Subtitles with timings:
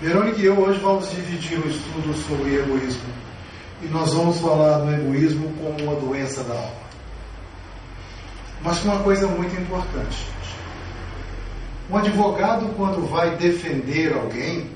[0.00, 3.12] Verônica e eu hoje vamos dividir o estudo sobre egoísmo.
[3.80, 6.84] E nós vamos falar do egoísmo como uma doença da alma.
[8.60, 10.26] Mas com uma coisa muito importante.
[11.88, 14.70] Um advogado, quando vai defender alguém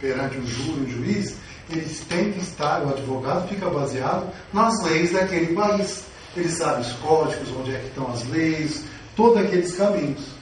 [0.00, 1.36] perante um júri, um juiz,
[1.68, 6.04] eles têm que estar, o advogado fica baseado nas leis daquele país.
[6.34, 8.84] Ele sabe os códigos, onde é que estão as leis,
[9.14, 10.35] todos aqueles caminhos.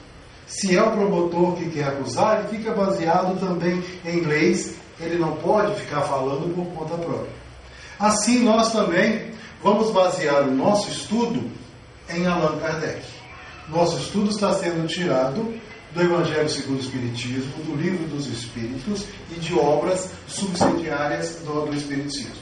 [0.47, 5.35] Se é o promotor que quer acusar, ele fica baseado também em leis, ele não
[5.37, 7.33] pode ficar falando por conta própria.
[7.99, 9.31] Assim, nós também
[9.63, 11.49] vamos basear o nosso estudo
[12.09, 13.01] em Allan Kardec.
[13.69, 15.53] Nosso estudo está sendo tirado
[15.93, 21.75] do Evangelho segundo o Espiritismo, do Livro dos Espíritos e de obras subsidiárias do, do
[21.75, 22.35] Espiritismo.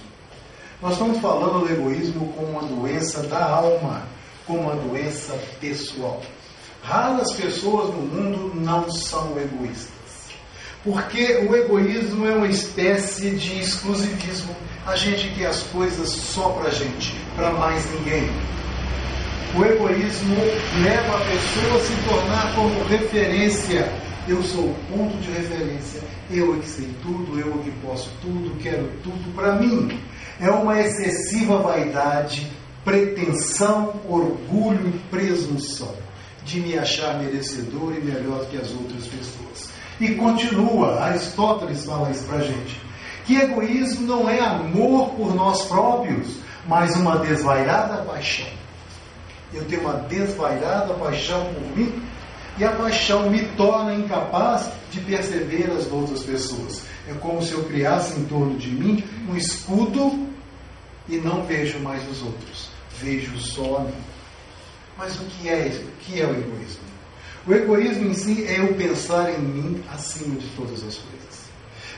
[0.81, 4.05] Nós estamos falando do egoísmo como uma doença da alma,
[4.45, 6.21] como uma doença pessoal.
[6.83, 9.93] Raras pessoas no mundo não são egoístas.
[10.83, 14.53] Porque o egoísmo é uma espécie de exclusivismo.
[14.85, 18.29] A gente quer as coisas só para gente, para mais ninguém.
[19.55, 20.35] O egoísmo
[20.83, 23.89] leva a pessoa a se tornar como referência.
[24.27, 26.01] Eu sou o ponto de referência.
[26.29, 29.97] Eu é que sei tudo, eu é que posso tudo, quero tudo para mim.
[30.37, 32.51] É uma excessiva vaidade,
[32.83, 36.03] pretensão, orgulho e presunção
[36.45, 39.69] de me achar merecedor e melhor que as outras pessoas.
[39.99, 42.81] E continua, Aristóteles fala isso para gente,
[43.25, 48.63] que egoísmo não é amor por nós próprios, mas uma desvairada paixão
[49.53, 52.01] eu tenho uma desvairada paixão por mim
[52.57, 56.83] e a paixão me torna incapaz de perceber as outras pessoas.
[57.07, 60.27] É como se eu criasse em torno de mim um escudo
[61.07, 62.69] e não vejo mais os outros,
[62.99, 63.93] vejo só a mim.
[64.97, 65.67] Mas o que é?
[65.67, 66.83] O que é o egoísmo?
[67.45, 71.43] O egoísmo em si é eu pensar em mim acima de todas as coisas.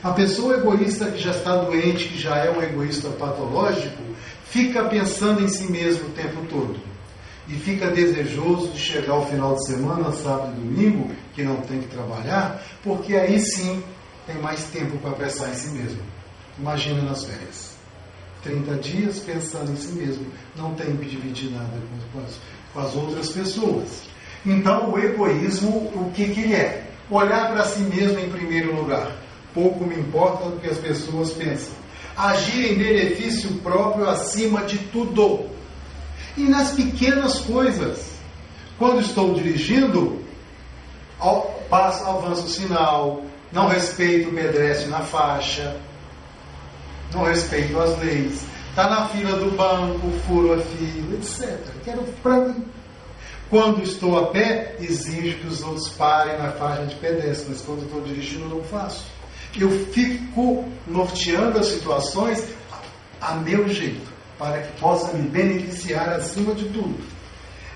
[0.02, 4.02] A pessoa egoísta que já está doente, que já é um egoísta patológico,
[4.44, 6.80] fica pensando em si mesmo o tempo todo
[7.48, 11.80] e fica desejoso de chegar ao final de semana, sábado e domingo, que não tem
[11.80, 13.82] que trabalhar, porque aí sim
[14.26, 16.02] tem mais tempo para pensar em si mesmo.
[16.58, 17.76] Imagina nas férias.
[18.42, 20.26] 30 dias pensando em si mesmo.
[20.56, 21.78] Não tem que dividir nada
[22.12, 22.34] com as,
[22.76, 24.02] com as outras pessoas.
[24.44, 26.84] Então, o egoísmo, o que, que ele é?
[27.10, 29.10] Olhar para si mesmo em primeiro lugar.
[29.54, 31.72] Pouco me importa o que as pessoas pensam.
[32.14, 35.46] Agir em benefício próprio acima de tudo
[36.36, 38.14] e nas pequenas coisas.
[38.78, 40.22] Quando estou dirigindo,
[41.70, 45.76] passo, avanço o sinal, não respeito o pedestre na faixa,
[47.12, 51.58] não respeito as leis, está na fila do banco, furo a fila, etc.
[51.82, 52.62] Quero para mim.
[53.48, 57.84] Quando estou a pé, exijo que os outros parem na faixa de pedestre, mas quando
[57.84, 59.06] estou dirigindo, não faço.
[59.58, 62.44] Eu fico norteando as situações
[63.18, 66.98] a meu jeito para que possa me beneficiar acima de tudo.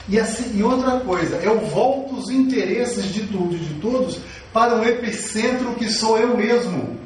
[0.07, 4.19] E, assim, e outra coisa, eu volto os interesses de tudo e de todos
[4.53, 7.01] para o epicentro que sou eu mesmo.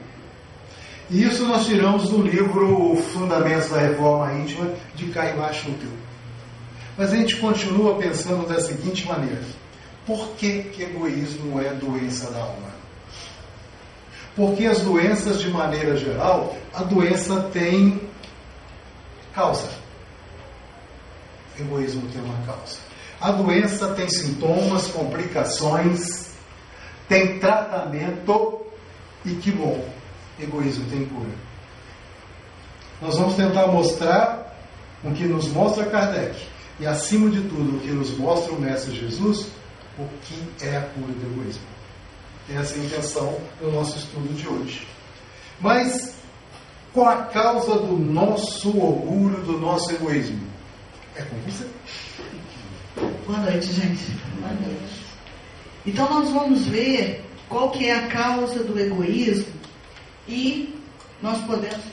[1.11, 5.91] E isso nós tiramos do livro Fundamentos da Reforma Íntima de Caio Schutel.
[6.97, 9.43] Mas a gente continua pensando da seguinte maneira:
[10.07, 12.75] por que, que egoísmo é doença da alma?
[14.35, 18.01] Porque as doenças, de maneira geral, a doença tem
[19.35, 19.69] Causa.
[21.59, 22.79] Egoísmo tem uma causa.
[23.21, 26.31] A doença tem sintomas, complicações,
[27.09, 28.61] tem tratamento
[29.25, 29.89] e que bom,
[30.39, 31.31] egoísmo tem cura.
[33.01, 34.57] Nós vamos tentar mostrar
[35.03, 36.37] o que nos mostra Kardec
[36.81, 39.49] e, acima de tudo, o que nos mostra o Mestre Jesus,
[39.99, 41.63] o que é a cura do egoísmo.
[42.51, 44.87] Essa é a intenção do nosso estudo de hoje.
[45.61, 46.15] Mas
[46.93, 50.41] qual a causa do nosso orgulho, do nosso egoísmo?
[51.17, 51.67] É com você.
[53.27, 54.05] Boa noite, gente.
[54.39, 55.05] Boa noite.
[55.87, 59.64] Então nós vamos ver qual que é a causa do egoísmo
[60.29, 60.75] e
[61.23, 61.85] nós podemos.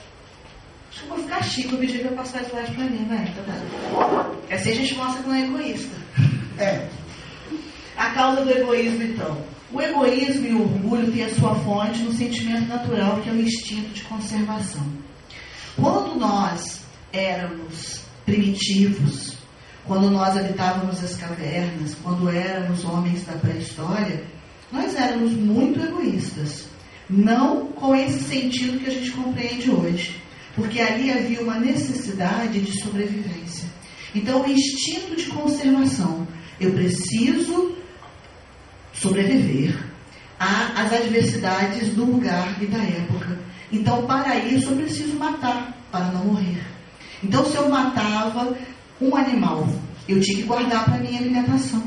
[0.92, 3.26] Acho que eu vou ficar chique, eu pedi para passar slide para mim, vai.
[3.26, 4.36] Tá bom.
[4.54, 5.96] Assim a gente mostra que não é egoísta.
[6.58, 6.88] É.
[7.98, 9.38] A causa do egoísmo, então.
[9.72, 13.40] O egoísmo e o orgulho têm a sua fonte no sentimento natural, que é o
[13.40, 14.86] instinto de conservação.
[15.78, 16.82] Quando nós
[17.14, 19.38] éramos primitivos,
[19.86, 24.24] quando nós habitávamos as cavernas, quando éramos homens da pré-história,
[24.72, 26.71] nós éramos muito egoístas.
[27.12, 30.16] Não com esse sentido que a gente compreende hoje,
[30.56, 33.68] porque ali havia uma necessidade de sobrevivência.
[34.16, 36.26] Então, o instinto de conservação.
[36.60, 37.76] Eu preciso
[38.94, 39.76] sobreviver.
[40.40, 43.38] às adversidades do lugar e da época.
[43.72, 46.64] Então, para isso, eu preciso matar para não morrer.
[47.24, 48.58] Então, se eu matava
[49.00, 49.68] um animal,
[50.08, 51.84] eu tinha que guardar para minha alimentação.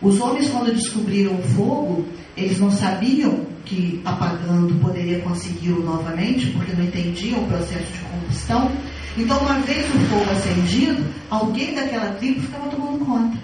[0.00, 2.06] Os homens, quando descobriram o fogo,
[2.36, 8.70] eles não sabiam que apagando poderia consegui-lo novamente, porque não entendiam o processo de combustão.
[9.16, 13.38] Então, uma vez o fogo acendido, alguém daquela tribo ficava tomando conta.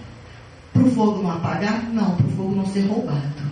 [0.72, 1.82] Para o fogo não apagar?
[1.92, 3.50] Não, para o fogo não ser roubado.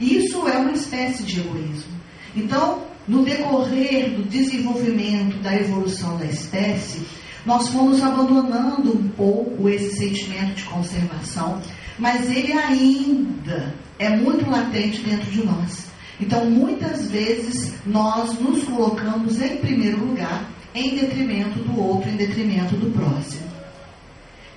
[0.00, 1.94] Isso é uma espécie de egoísmo.
[2.34, 7.02] Então, no decorrer do desenvolvimento, da evolução da espécie,
[7.44, 11.60] nós fomos abandonando um pouco esse sentimento de conservação,
[11.98, 15.86] mas ele ainda é muito latente dentro de nós.
[16.20, 22.76] Então, muitas vezes, nós nos colocamos em primeiro lugar, em detrimento do outro, em detrimento
[22.76, 23.44] do próximo.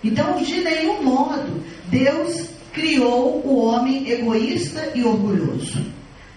[0.03, 5.83] Então, de nenhum modo, Deus criou o homem egoísta e orgulhoso.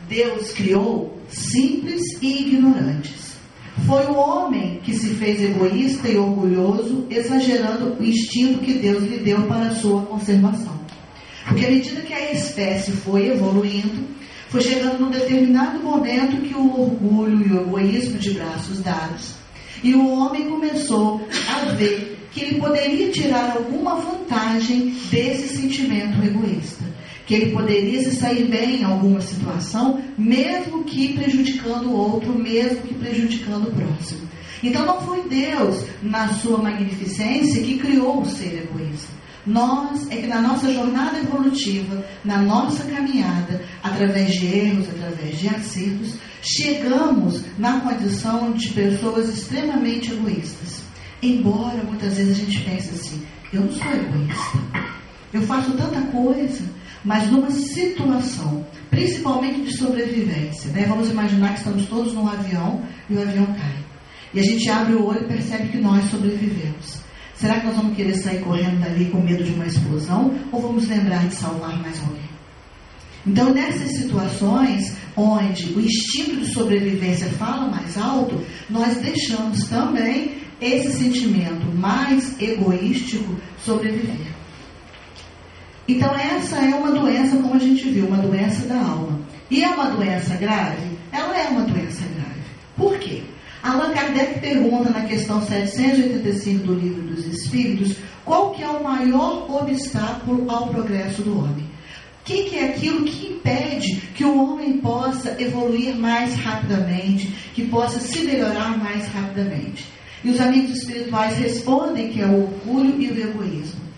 [0.08, 3.19] Deus criou simples e ignorantes.
[3.86, 9.18] Foi o homem que se fez egoísta e orgulhoso, exagerando o instinto que Deus lhe
[9.18, 10.78] deu para a sua conservação.
[11.46, 14.04] Porque à medida que a espécie foi evoluindo,
[14.48, 19.34] foi chegando num determinado momento que o orgulho e o egoísmo de braços dados,
[19.82, 26.89] e o homem começou a ver que ele poderia tirar alguma vantagem desse sentimento egoísta
[27.30, 32.82] que ele poderia se sair bem em alguma situação, mesmo que prejudicando o outro, mesmo
[32.82, 34.28] que prejudicando o próximo.
[34.60, 39.12] Então não foi Deus, na sua magnificência, que criou o ser egoísta.
[39.46, 45.48] Nós é que na nossa jornada evolutiva, na nossa caminhada, através de erros, através de
[45.50, 50.82] acertos, chegamos na condição de pessoas extremamente egoístas.
[51.22, 53.22] Embora muitas vezes a gente pense assim,
[53.52, 54.58] eu não sou egoísta.
[55.32, 60.70] Eu faço tanta coisa, mas numa situação, principalmente de sobrevivência.
[60.72, 60.84] Né?
[60.88, 63.76] Vamos imaginar que estamos todos num avião e o avião cai.
[64.32, 67.00] E a gente abre o olho e percebe que nós sobrevivemos.
[67.34, 70.86] Será que nós vamos querer sair correndo dali com medo de uma explosão ou vamos
[70.88, 72.30] lembrar de salvar mais alguém?
[73.26, 80.92] Então, nessas situações onde o instinto de sobrevivência fala mais alto, nós deixamos também esse
[80.92, 84.39] sentimento mais egoístico sobreviver.
[85.90, 89.18] Então, essa é uma doença, como a gente viu, uma doença da alma.
[89.50, 90.96] E é uma doença grave?
[91.10, 92.40] Ela é uma doença grave.
[92.76, 93.24] Por quê?
[93.60, 99.50] Allan Kardec pergunta na questão 785 do Livro dos Espíritos qual que é o maior
[99.50, 101.64] obstáculo ao progresso do homem.
[102.20, 107.66] O que, que, é aquilo que impede que o homem possa evoluir mais rapidamente, que
[107.66, 109.84] possa se melhorar mais rapidamente?
[110.22, 113.89] E os amigos espirituais respondem que é o orgulho e o egoísmo.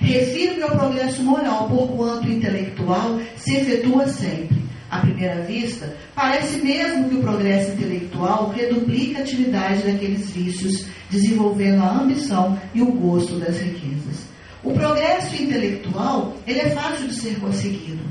[0.00, 4.56] Refiro-me ao progresso moral, porquanto intelectual se efetua sempre.
[4.90, 11.82] À primeira vista, parece mesmo que o progresso intelectual reduplica a atividade daqueles vícios, desenvolvendo
[11.82, 14.26] a ambição e o gosto das riquezas.
[14.62, 18.02] O progresso intelectual, ele é fácil de ser conseguido,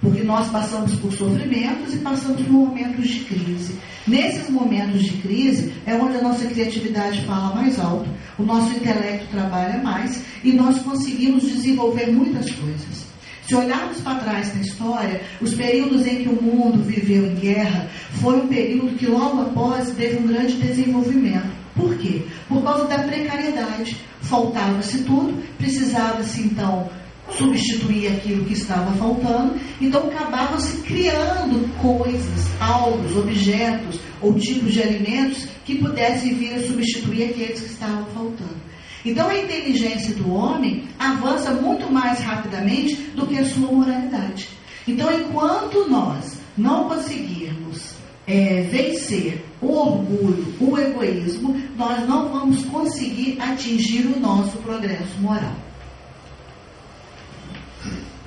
[0.00, 3.78] porque nós passamos por sofrimentos e passamos por momentos de crise.
[4.06, 8.08] Nesses momentos de crise é onde a nossa criatividade fala mais alto,
[8.38, 13.04] o nosso intelecto trabalha mais e nós conseguimos desenvolver muitas coisas.
[13.46, 17.88] Se olharmos para trás na história, os períodos em que o mundo viveu em guerra
[18.12, 21.52] foi um período que logo após teve um grande desenvolvimento.
[21.74, 22.22] Por quê?
[22.48, 23.96] Por causa da precariedade.
[24.22, 26.88] Faltava-se tudo, precisava-se então
[27.32, 35.46] substituir aquilo que estava faltando, então acabava-se criando coisas, algos, objetos ou tipos de alimentos
[35.64, 38.64] que pudessem vir a substituir aqueles que estavam faltando.
[39.04, 44.48] Então a inteligência do homem avança muito mais rapidamente do que a sua moralidade.
[44.86, 47.94] Então, enquanto nós não conseguirmos
[48.26, 55.54] é, vencer o orgulho, o egoísmo, nós não vamos conseguir atingir o nosso progresso moral.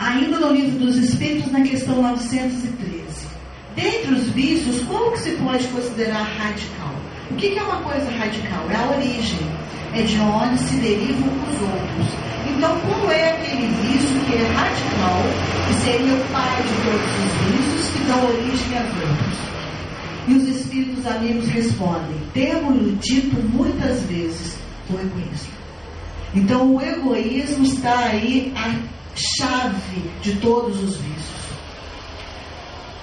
[0.07, 3.27] Ainda no livro dos Espíritos, na questão 913.
[3.75, 6.95] Dentre os vícios, qual que se pode considerar radical?
[7.29, 8.71] O que, que é uma coisa radical?
[8.71, 9.39] É a origem.
[9.93, 12.07] É de onde se derivam os outros.
[12.55, 15.23] Então, qual é aquele vício que é radical,
[15.67, 19.37] que seria o pai de todos os vícios, que dão origem a outros?
[20.29, 24.57] E os espíritos amigos respondem: temos dito muitas vezes
[24.89, 25.51] o egoísmo.
[26.33, 28.69] Então, o egoísmo está aí a
[29.17, 31.47] chave de todos os vícios.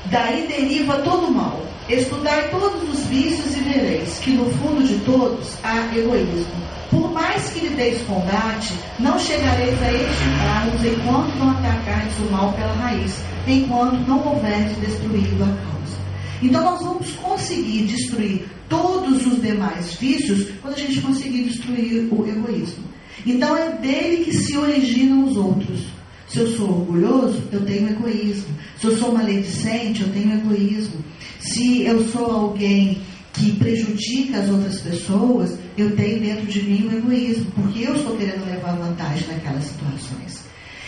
[0.07, 1.61] Daí deriva todo o mal.
[1.89, 6.65] Estudai todos os vícios e vereis que no fundo de todos há egoísmo.
[6.91, 12.53] Por mais que lhe deis combate, não chegareis a extirpá-los enquanto não atacardes o mal
[12.53, 13.17] pela raiz,
[13.47, 15.99] enquanto não houverdes destruído a causa.
[16.41, 22.27] Então nós vamos conseguir destruir todos os demais vícios quando a gente conseguir destruir o
[22.27, 22.85] egoísmo.
[23.27, 25.81] Então é dele que se originam os outros.
[26.29, 28.55] Se eu sou orgulhoso, eu tenho egoísmo.
[28.81, 31.05] Se eu sou maledicente, eu tenho egoísmo.
[31.41, 33.01] Se eu sou alguém
[33.35, 38.17] que prejudica as outras pessoas, eu tenho dentro de mim o egoísmo, porque eu estou
[38.17, 40.45] querendo levar vantagem naquelas situações.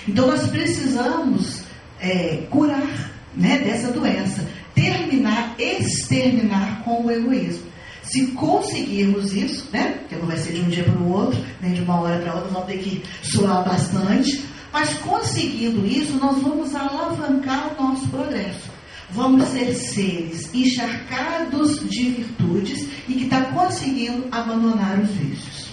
[0.09, 1.63] Então nós precisamos
[2.01, 7.67] é, curar né, dessa doença, terminar, exterminar com o egoísmo.
[8.03, 11.73] Se conseguirmos isso, né, que não vai ser de um dia para o outro, nem
[11.73, 14.45] de uma hora para outra, vamos ter que suar bastante,
[14.77, 18.77] mas conseguindo isso, nós vamos alavancar o nosso progresso
[19.09, 25.69] vamos ser seres encharcados de virtudes e que está conseguindo abandonar os vícios.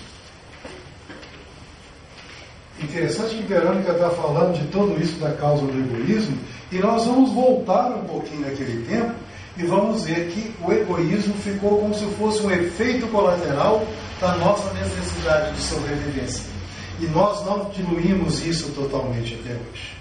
[2.81, 6.37] Interessante que Verônica está falando de tudo isso da causa do egoísmo,
[6.71, 9.13] e nós vamos voltar um pouquinho naquele tempo
[9.57, 13.85] e vamos ver que o egoísmo ficou como se fosse um efeito colateral
[14.21, 16.52] da nossa necessidade de sobrevivência.
[16.99, 19.97] E nós não diluímos isso totalmente até hoje.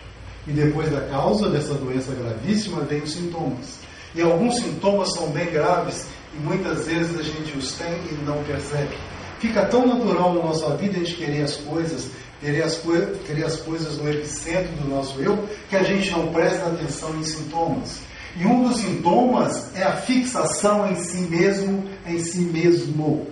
[0.46, 3.78] E depois da causa dessa doença gravíssima vem os sintomas.
[4.14, 8.42] E alguns sintomas são bem graves e muitas vezes a gente os tem e não
[8.44, 8.96] percebe.
[9.38, 12.92] Fica tão natural na nossa vida a gente querer as coisas, querer as, co
[13.26, 17.24] querer as coisas no epicentro do nosso eu, que a gente não presta atenção em
[17.24, 18.00] sintomas.
[18.36, 23.26] E um dos sintomas é a fixação em si mesmo, em si mesmo.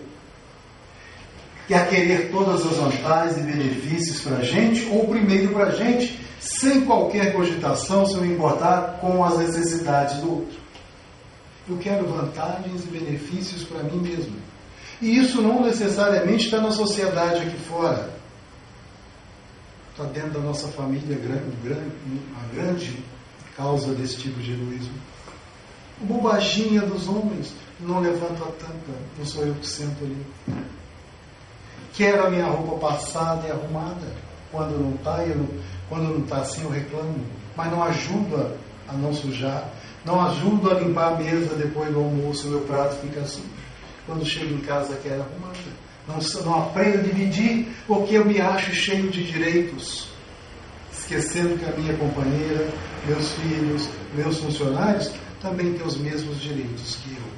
[1.70, 5.70] Que é querer todas as vantagens e benefícios para a gente, ou primeiro para a
[5.70, 10.58] gente, sem qualquer cogitação, se eu me importar com as necessidades do outro.
[11.68, 14.34] Eu quero vantagens e benefícios para mim mesmo.
[15.00, 18.10] E isso não necessariamente está na sociedade aqui fora.
[19.92, 22.98] Está dentro da nossa família, a grande
[23.56, 24.94] causa desse tipo de egoísmo.
[26.00, 30.16] Bobaginha dos homens, não levanto a tampa, não sou eu que sento ali.
[32.00, 34.06] Quero a minha roupa passada e arrumada.
[34.50, 35.18] Quando não está,
[35.86, 37.26] quando não está assim, eu reclamo.
[37.54, 38.56] Mas não ajuda
[38.88, 39.68] a não sujar.
[40.02, 43.44] Não ajuda a limpar a mesa depois do almoço, o meu prato fica sujo.
[44.06, 45.58] Quando chego em casa, quero arrumada.
[46.08, 50.08] Não, não aprendo a dividir porque eu me acho cheio de direitos.
[50.90, 52.66] Esquecendo que a minha companheira,
[53.06, 57.29] meus filhos, meus funcionários também têm os mesmos direitos que eu.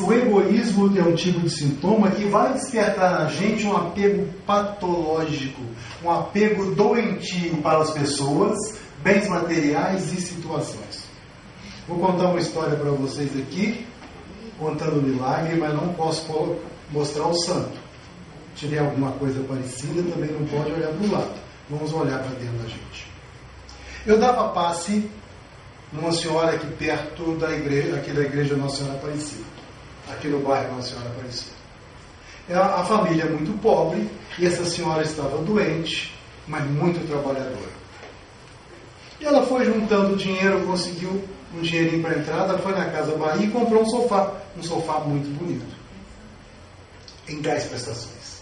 [0.00, 5.62] O egoísmo é um tipo de sintoma que vai despertar na gente um apego patológico,
[6.02, 8.58] um apego doentio para as pessoas,
[9.00, 11.08] bens materiais e situações.
[11.86, 13.86] Vou contar uma história para vocês aqui,
[14.58, 16.56] contando um milagre, mas não posso
[16.90, 17.78] mostrar o santo.
[18.56, 21.40] Tiver alguma coisa parecida, também não pode olhar para o lado.
[21.68, 23.06] Vamos olhar para dentro da gente.
[24.04, 25.08] Eu dava passe
[25.92, 29.59] numa senhora aqui perto da igreja, aqui da igreja Nossa Senhora Aparecida
[30.12, 31.60] aqui no bairro Nossa Senhora Aparecida.
[32.48, 36.12] É a família é muito pobre e essa senhora estava doente,
[36.48, 37.80] mas muito trabalhadora.
[39.20, 41.22] E ela foi juntando dinheiro, conseguiu
[41.54, 45.28] um dinheirinho para entrada, foi na Casa Bahia e comprou um sofá, um sofá muito
[45.38, 45.74] bonito,
[47.28, 48.40] em 10 prestações.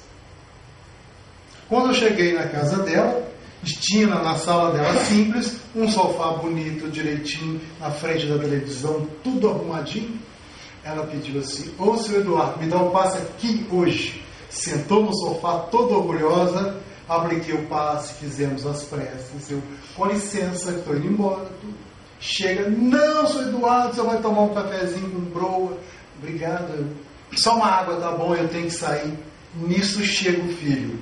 [1.68, 3.28] Quando eu cheguei na casa dela,
[3.62, 10.18] tinha na sala dela simples, um sofá bonito, direitinho, na frente da televisão, tudo arrumadinho
[10.88, 14.24] ela pediu assim: Ô seu Eduardo, me dá um passe aqui hoje.
[14.48, 16.76] Sentou no sofá toda orgulhosa,
[17.06, 19.50] apliquei o passe, fizemos as preces.
[19.50, 19.62] Eu,
[19.94, 21.46] com licença, estou indo embora.
[22.18, 25.78] Chega, não, seu Eduardo, você vai tomar um cafezinho com broa.
[26.18, 26.88] Obrigado.
[27.36, 29.12] Só uma água tá bom, eu tenho que sair.
[29.54, 30.98] Nisso chega o filho.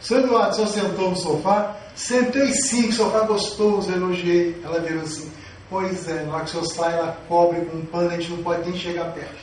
[0.00, 1.76] Seu Eduardo, só sentou no sofá?
[1.94, 4.60] Sentei sim, sofá gostoso, elogiei.
[4.64, 5.29] Ela virou assim:
[5.70, 8.30] Pois é, na hora que o senhor sai, ela cobre com um pano, a gente
[8.32, 9.36] não pode nem chegar perto.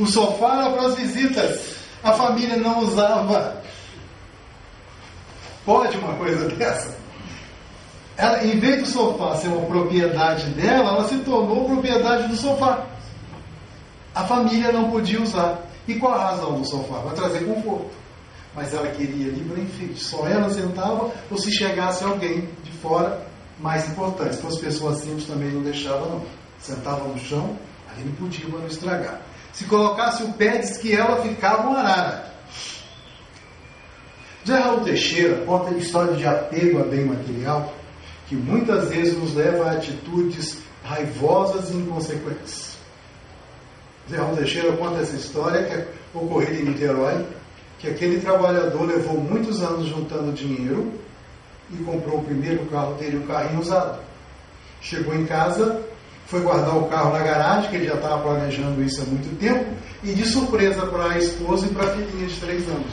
[0.00, 1.76] O sofá era para as visitas.
[2.02, 3.62] A família não usava.
[5.64, 6.96] Pode uma coisa dessa?
[8.16, 12.84] Ela, em vez do sofá ser uma propriedade dela, ela se tornou propriedade do sofá.
[14.12, 15.60] A família não podia usar.
[15.86, 16.98] E qual a razão do sofá?
[16.98, 17.90] Para trazer conforto.
[18.56, 23.27] Mas ela queria livre Só ela sentava, ou se chegasse alguém de fora,
[23.60, 24.38] mais importantes.
[24.38, 26.22] Então as pessoas simples também não deixavam, não.
[26.60, 27.56] Sentavam no chão,
[27.88, 29.20] aí não podia para não estragar.
[29.52, 32.32] Se colocasse o pé, diz que ela ficava uma arara.
[34.46, 37.72] Zé Raul Teixeira conta a história de apego a bem material,
[38.26, 42.76] que muitas vezes nos leva a atitudes raivosas e inconsequentes.
[44.10, 47.26] Zé Raul Teixeira conta essa história que é ocorrida em Niterói,
[47.78, 50.92] que aquele trabalhador levou muitos anos juntando dinheiro
[51.70, 53.98] e comprou o primeiro carro dele, um carrinho usado.
[54.80, 55.82] Chegou em casa,
[56.26, 59.74] foi guardar o carro na garagem, que ele já estava planejando isso há muito tempo,
[60.02, 62.92] e de surpresa para a esposa e para a filhinha de três anos.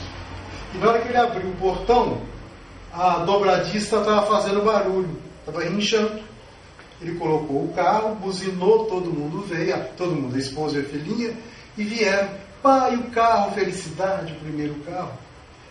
[0.74, 2.22] E na hora que ele abriu o portão,
[2.92, 6.20] a dobradista estava fazendo barulho, estava inchando.
[7.02, 11.34] Ele colocou o carro, buzinou, todo mundo veio, todo mundo, a esposa e a filhinha,
[11.78, 12.30] e vieram.
[12.64, 15.12] Pai, o carro, felicidade, o primeiro carro.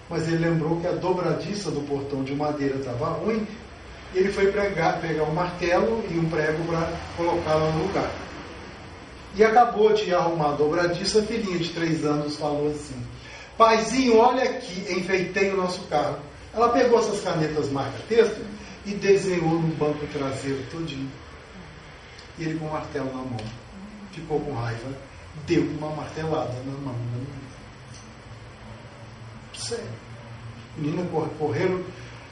[0.09, 3.47] Mas ele lembrou que a dobradiça do portão de madeira estava ruim,
[4.15, 8.11] e ele foi pregar, pegar um martelo e um prego para colocá-la no lugar.
[9.35, 12.95] E acabou de arrumar a dobradiça, a filhinha de três anos falou assim:
[13.59, 16.19] Paizinho, olha aqui, enfeitei o nosso carro.
[16.53, 18.41] Ela pegou essas canetas marca-texto
[18.87, 21.11] e desenhou no banco traseiro todinho.
[22.39, 23.37] E ele com o martelo na mão.
[24.13, 24.89] Ficou com raiva.
[25.47, 27.44] Deu uma martelada na mão da menina.
[29.57, 29.85] Sério.
[30.77, 31.07] Menina
[31.39, 31.83] correram,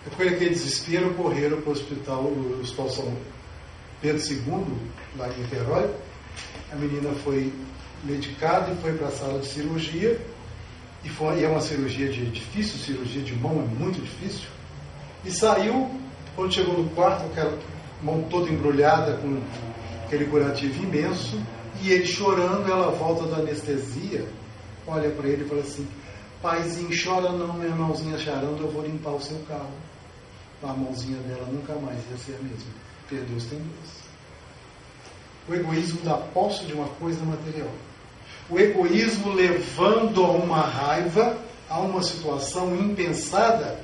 [0.05, 3.17] depois daquele desespero, correram para o hospital, o hospital São
[4.01, 4.65] Pedro II,
[5.17, 5.91] lá em Niterói.
[6.73, 7.53] A menina foi
[8.03, 10.19] medicada e foi para a sala de cirurgia.
[11.05, 14.49] E, foi, e é uma cirurgia de difícil, cirurgia de mão é muito difícil.
[15.25, 15.91] E saiu
[16.35, 17.59] quando chegou no quarto, aquela
[18.03, 19.41] mão toda embrulhada com
[20.07, 21.41] aquele curativo imenso,
[21.81, 24.27] e ele chorando, ela volta da anestesia,
[24.87, 25.87] olha para ele e fala assim:
[26.43, 29.71] Paizinho, chora não, minha mãozinha charando, eu vou limpar o seu carro.
[30.61, 32.73] A mãozinha dela nunca mais ia ser a mesma.
[33.09, 34.03] Perdeu os tendões.
[35.49, 37.71] O egoísmo dá posse de uma coisa material.
[38.51, 43.81] O egoísmo levando a uma raiva, a uma situação impensada,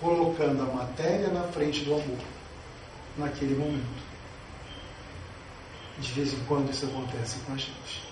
[0.00, 2.18] colocando a matéria na frente do amor,
[3.16, 4.08] naquele momento.
[5.98, 8.07] De vez em quando isso acontece com a gente.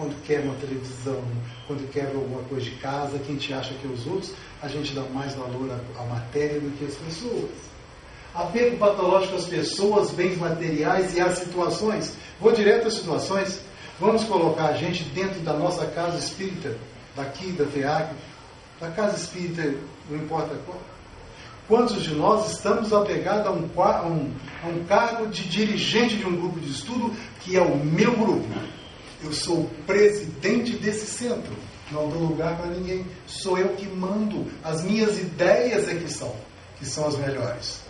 [0.00, 1.22] Quando quer uma televisão,
[1.66, 4.94] quando quer alguma coisa de casa, quem te acha que é os outros, a gente
[4.94, 7.50] dá mais valor à, matéria do que às pessoas.
[8.34, 12.16] Apego patológico às pessoas, bens materiais e às situações.
[12.40, 13.60] Vou direto às situações.
[14.00, 16.78] Vamos colocar a gente dentro da nossa casa espírita,
[17.14, 18.14] daqui, da FEAC,
[18.80, 19.74] da casa espírita,
[20.08, 20.80] não importa qual
[21.68, 24.32] Quantos de nós estamos apegados a um, a, um,
[24.64, 28.48] a um, cargo de dirigente de um grupo de estudo que é o meu grupo?
[29.22, 31.54] Eu sou o presidente desse centro.
[31.90, 33.06] Não dou lugar para ninguém.
[33.26, 34.46] Sou eu que mando.
[34.62, 36.34] As minhas ideias é que são,
[36.78, 37.80] que são as melhores.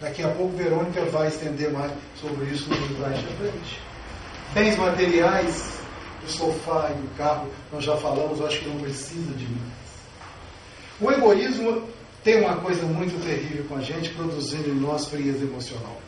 [0.00, 3.80] Daqui a pouco Verônica vai estender mais sobre isso no trás da frente.
[4.54, 5.78] Bens materiais,
[6.26, 9.72] o sofá e o carro, nós já falamos, eu acho que não precisa de mim.
[11.00, 11.86] O egoísmo
[12.24, 16.00] tem uma coisa muito terrível com a gente, produzindo em nós frieza emocional.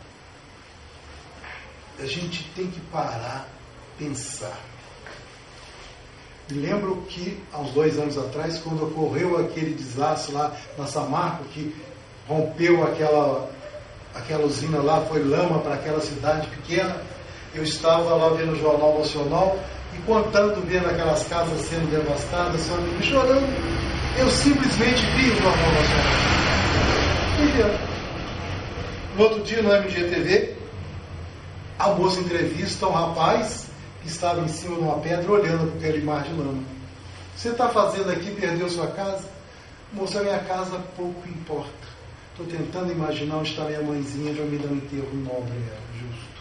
[1.98, 3.48] A gente tem que parar,
[3.98, 4.58] pensar.
[6.50, 11.44] Me lembro que, há uns dois anos atrás, quando ocorreu aquele desastre lá na Samarco,
[11.44, 11.74] que
[12.28, 13.50] rompeu aquela,
[14.14, 16.96] aquela usina lá, foi lama para aquela cidade pequena,
[17.55, 19.59] eu estava lá vendo o Jornal Nacional
[19.94, 23.83] e contando, vendo aquelas casas sendo devastadas, só me chorando
[24.18, 26.12] eu simplesmente vi o Jornal Nacional.
[29.16, 30.57] No outro dia, no MGTV,
[31.78, 33.66] a moça entrevista um rapaz
[34.02, 36.62] que estava em cima de uma pedra olhando para aquele mar de lama.
[37.36, 39.28] Você está fazendo aqui, perdeu sua casa?
[39.92, 41.70] Moça, minha casa pouco importa.
[42.30, 45.58] Estou tentando imaginar onde está minha mãezinha para me dar um enterro nobre,
[46.00, 46.32] justo.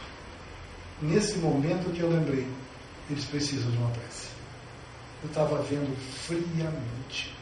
[1.01, 2.47] Nesse momento que eu lembrei,
[3.09, 4.27] eles precisam de uma prece.
[5.23, 5.95] Eu estava vendo
[6.25, 7.41] friamente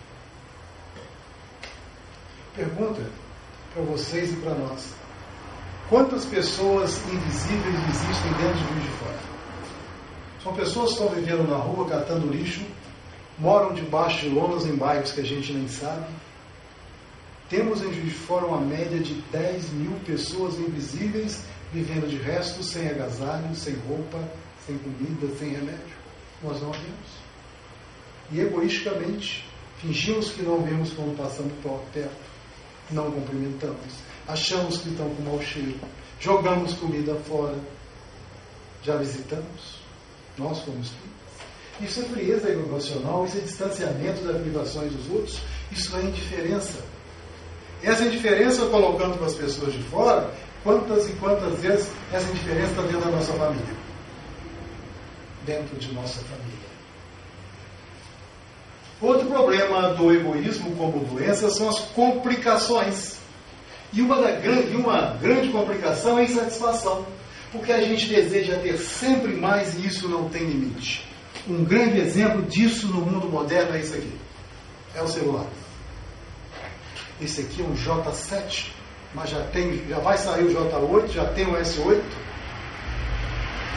[2.59, 3.01] Pergunta
[3.73, 4.93] para vocês e para nós:
[5.87, 9.28] quantas pessoas invisíveis existem dentro de Juiz de Fora?
[10.43, 12.61] São pessoas que estão vivendo na rua, catando lixo,
[13.37, 16.05] moram debaixo de lonas em bairros que a gente nem sabe.
[17.49, 22.63] Temos em Juiz de Fora uma média de 10 mil pessoas invisíveis vivendo de resto,
[22.63, 24.19] sem agasalho, sem roupa,
[24.65, 25.99] sem comida, sem remédio.
[26.43, 27.19] Nós não vemos.
[28.31, 29.47] E egoisticamente,
[29.79, 31.53] fingimos que não vemos quando passamos
[31.93, 32.29] perto
[32.91, 33.93] não cumprimentamos.
[34.27, 35.79] Achamos que estão com mau cheiro.
[36.19, 37.57] Jogamos comida fora.
[38.83, 39.78] Já visitamos?
[40.39, 40.91] Nós fomos
[41.81, 45.39] Isso é frieza emocional, isso é distanciamento das privações dos outros,
[45.71, 46.79] isso é indiferença.
[47.83, 52.81] Essa indiferença colocando para as pessoas de fora, quantas e quantas vezes essa indiferença está
[52.83, 53.75] dentro da nossa família?
[55.45, 56.69] Dentro de nossa família.
[59.01, 63.17] Outro problema do egoísmo como doença são as complicações.
[63.93, 67.05] E uma, da, e uma grande complicação é a insatisfação.
[67.51, 71.07] Porque a gente deseja ter sempre mais e isso não tem limite.
[71.47, 74.19] Um grande exemplo disso no mundo moderno é isso aqui.
[74.95, 75.47] É o celular.
[77.21, 78.67] Esse aqui é um J7,
[79.13, 82.01] mas já tem, já vai sair o J8, já tem o S8.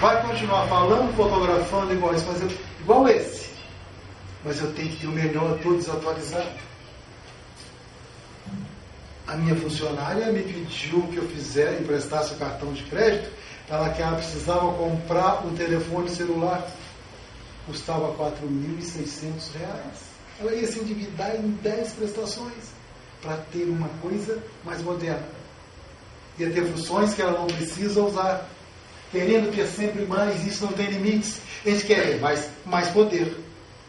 [0.01, 3.51] Vai continuar falando, fotografando igual esse, mas eu, igual esse.
[4.45, 6.73] Mas eu tenho que ter o melhor todo desatualizado.
[9.27, 13.31] A minha funcionária me pediu que eu fizesse, emprestasse o cartão de crédito,
[13.69, 16.67] ela que ela precisava comprar um telefone celular.
[17.67, 19.23] Custava R$ 4.600.
[20.41, 22.73] Ela ia se endividar em 10 prestações
[23.21, 25.27] para ter uma coisa mais moderna.
[26.39, 28.49] Ia ter funções que ela não precisa usar.
[29.11, 31.41] Querendo ter sempre mais, isso não tem limites.
[31.65, 33.37] A gente quer mais, mais poder,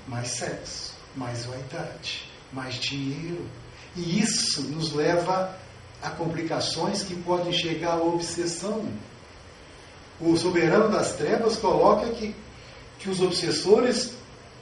[0.08, 3.48] mais sexo, mais vaidade, mais dinheiro.
[3.96, 5.58] E isso nos leva
[6.02, 8.86] a complicações que podem chegar à obsessão.
[10.20, 12.36] O soberano das trevas coloca que,
[13.00, 14.14] que os obsessores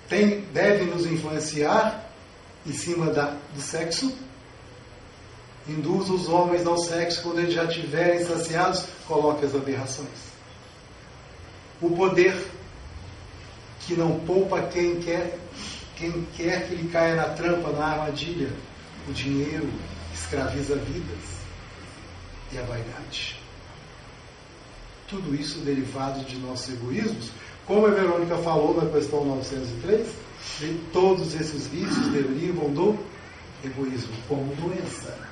[0.08, 2.10] têm, devem nos influenciar
[2.66, 4.12] em cima da, do sexo
[5.68, 10.32] Induz os homens ao sexo quando eles já estiverem saciados, coloque as aberrações.
[11.80, 12.36] O poder
[13.82, 15.38] que não poupa quem quer,
[15.96, 18.52] quem quer que ele caia na trampa, na armadilha.
[19.08, 19.70] O dinheiro
[20.14, 21.42] escraviza vidas
[22.52, 23.41] e a vaidade.
[25.12, 27.30] Tudo isso derivado de nossos egoísmos,
[27.68, 30.08] como a Verônica falou na questão 903,
[30.60, 32.98] de todos esses vícios derivam do
[33.64, 35.32] egoísmo como doença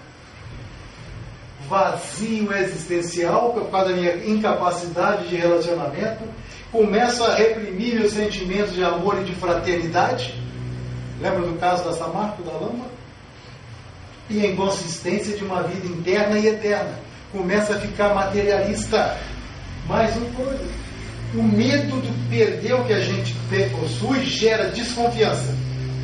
[1.67, 6.23] vazio existencial por causa da minha incapacidade de relacionamento,
[6.71, 10.33] começo a reprimir meus sentimentos de amor e de fraternidade.
[11.21, 12.85] Lembra do caso da Samarco, da Lama?
[14.29, 16.99] E a inconsistência de uma vida interna e eterna.
[17.31, 19.17] Começa a ficar materialista.
[19.89, 20.63] Mais um coisa.
[21.33, 23.35] O medo de perder o que a gente
[23.71, 25.51] possui gera desconfiança.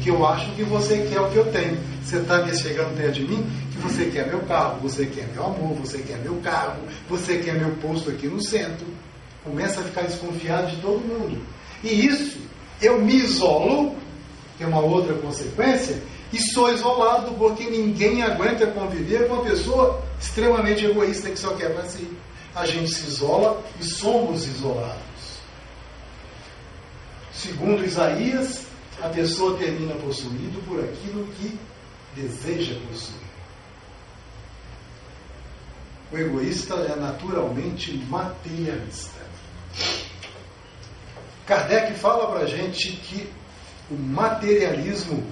[0.02, 1.78] Que eu acho que você quer o que eu tenho.
[2.04, 5.76] Você está chegando perto de mim, que você quer meu carro, você quer meu amor,
[5.76, 8.88] você quer meu carro, você quer meu posto aqui no centro.
[9.44, 11.40] Começa a ficar desconfiado de todo mundo.
[11.84, 12.40] E isso,
[12.82, 13.96] eu me isolo,
[14.58, 16.02] tem uma outra consequência,
[16.34, 21.72] e sou isolado porque ninguém aguenta conviver com uma pessoa extremamente egoísta que só quer
[21.72, 22.08] para si.
[22.56, 24.96] A gente se isola e somos isolados.
[27.34, 28.66] Segundo Isaías,
[29.02, 31.60] a pessoa termina possuído por aquilo que
[32.16, 33.26] deseja possuir.
[36.14, 39.20] O egoísta é naturalmente materialista.
[41.46, 43.30] Kardec fala para a gente que
[43.92, 45.24] o materialismo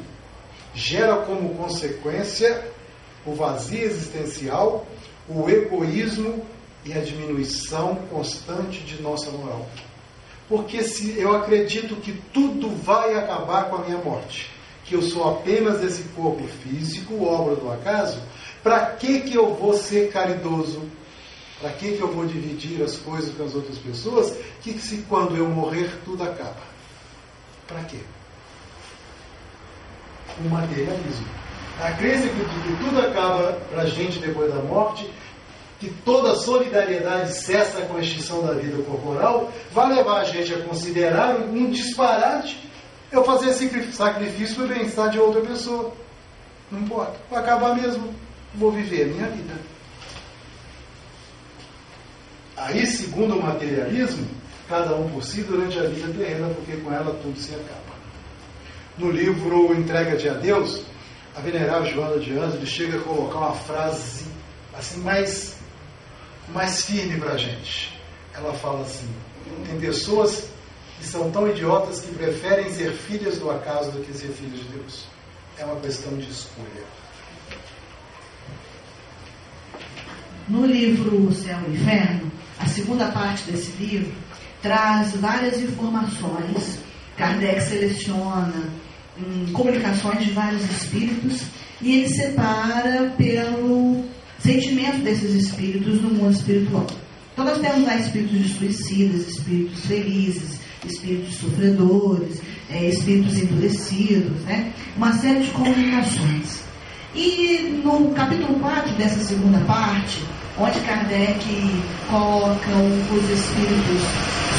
[0.75, 2.69] gera como consequência
[3.25, 4.85] o vazio existencial,
[5.29, 6.45] o egoísmo
[6.85, 9.67] e a diminuição constante de nossa moral.
[10.49, 14.51] Porque se eu acredito que tudo vai acabar com a minha morte,
[14.85, 18.21] que eu sou apenas esse corpo físico, obra do acaso,
[18.61, 20.81] para que, que eu vou ser caridoso?
[21.59, 24.37] Para que, que eu vou dividir as coisas com as outras pessoas?
[24.61, 26.61] Que, se quando eu morrer tudo acaba?
[27.67, 27.99] Para quê?
[30.43, 31.25] O materialismo.
[31.79, 35.09] A crença de que tudo acaba para a gente depois da morte,
[35.79, 40.61] que toda solidariedade cessa com a extinção da vida corporal, vai levar a gente a
[40.61, 42.69] considerar um disparate
[43.11, 43.53] eu fazer
[43.91, 45.93] sacrifício para o bem-estar de outra pessoa.
[46.71, 47.15] Não importa.
[47.29, 48.13] Vai acabar mesmo
[48.55, 49.53] vou viver a minha vida.
[52.55, 54.27] Aí, segundo o materialismo,
[54.69, 57.93] cada um por si durante a vida terrena, porque com ela tudo se acaba.
[58.97, 60.83] No livro Entrega-te a Deus,
[61.35, 64.25] a venerável Joana de Ângeles chega a colocar uma frase
[64.73, 65.52] assim mais,
[66.49, 67.97] mais firme para a gente.
[68.33, 69.09] Ela fala assim:
[69.65, 70.49] tem pessoas
[70.99, 74.69] que são tão idiotas que preferem ser filhas do acaso do que ser filhos de
[74.69, 75.05] Deus.
[75.57, 76.83] É uma questão de escolha.
[80.47, 84.13] No livro Céu e Inferno, a segunda parte desse livro
[84.61, 86.79] traz várias informações.
[87.17, 88.71] Kardec seleciona
[89.17, 91.43] hum, comunicações de vários espíritos
[91.81, 94.05] e ele separa pelo
[94.43, 96.85] sentimento desses espíritos no mundo espiritual.
[97.31, 104.71] Então nós temos lá espíritos suicidas, espíritos felizes, espíritos sofredores, é, espíritos endurecidos, né?
[104.97, 106.61] uma série de comunicações.
[107.15, 110.21] E no capítulo 4 dessa segunda parte,
[110.59, 111.45] onde Kardec
[112.09, 112.71] coloca
[113.11, 114.01] os espíritos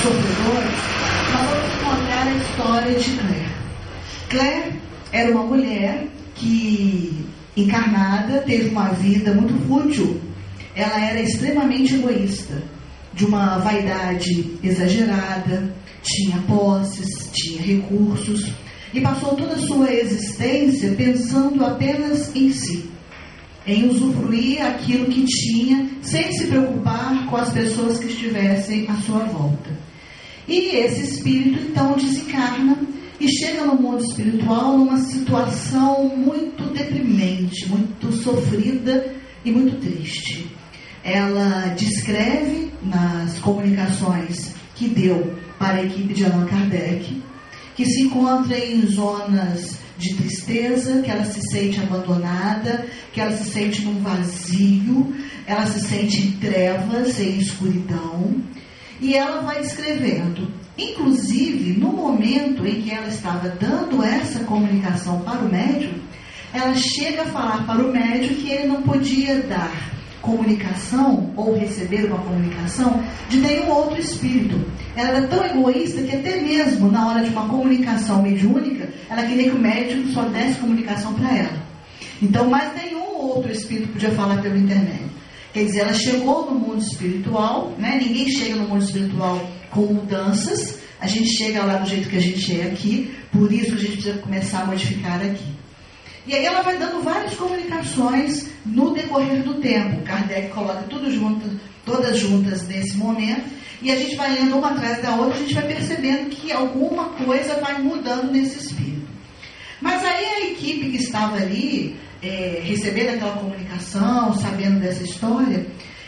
[0.03, 0.95] sofredores,
[1.33, 3.49] nós vamos encontrar a história de Claire.
[4.29, 4.73] Claire
[5.13, 7.25] era uma mulher que,
[7.57, 10.21] encarnada, teve uma vida muito fútil.
[10.75, 12.63] Ela era extremamente egoísta.
[13.15, 18.51] de uma vaidade exagerada, tinha posses, tinha recursos
[18.93, 22.91] e passou toda a sua existência pensando apenas em si,
[23.67, 29.21] em usufruir aquilo que tinha, sem se preocupar com as pessoas que estivessem à sua
[29.21, 29.71] volta.
[30.47, 31.97] E esse espírito então
[33.21, 40.51] e chega no mundo espiritual numa situação muito deprimente, muito sofrida e muito triste.
[41.03, 47.23] Ela descreve nas comunicações que deu para a equipe de Allan Kardec
[47.75, 53.51] que se encontra em zonas de tristeza, que ela se sente abandonada, que ela se
[53.51, 55.15] sente num vazio,
[55.47, 58.43] ela se sente em trevas, em escuridão,
[59.01, 60.49] e ela vai escrevendo.
[60.77, 65.93] Inclusive, no momento em que ela estava dando essa comunicação para o médium,
[66.53, 69.73] ela chega a falar para o médium que ele não podia dar
[70.21, 74.59] comunicação ou receber uma comunicação de nenhum outro espírito.
[74.97, 79.51] Ela era tão egoísta que até mesmo na hora de uma comunicação mediúnica, ela queria
[79.51, 81.65] que o médico só desse comunicação para ela.
[82.23, 85.11] Então, mais nenhum outro espírito podia falar pelo intermédio.
[85.53, 88.01] Quer dizer, ela chegou no mundo espiritual, né?
[88.03, 89.41] ninguém chega no mundo espiritual
[89.75, 93.75] com mudanças, a gente chega lá do jeito que a gente é aqui, por isso
[93.75, 95.53] a gente precisa começar a modificar aqui.
[96.27, 100.01] E aí ela vai dando várias comunicações no decorrer do tempo.
[100.03, 101.51] Kardec coloca tudo junto,
[101.85, 103.45] todas juntas nesse momento,
[103.83, 107.11] e a gente vai lendo uma atrás da outra, a gente vai percebendo que alguma
[107.11, 109.07] coisa vai mudando nesse espírito.
[109.81, 115.67] Mas aí a equipe que estava ali, é, recebendo aquela comunicação, sabendo dessa história,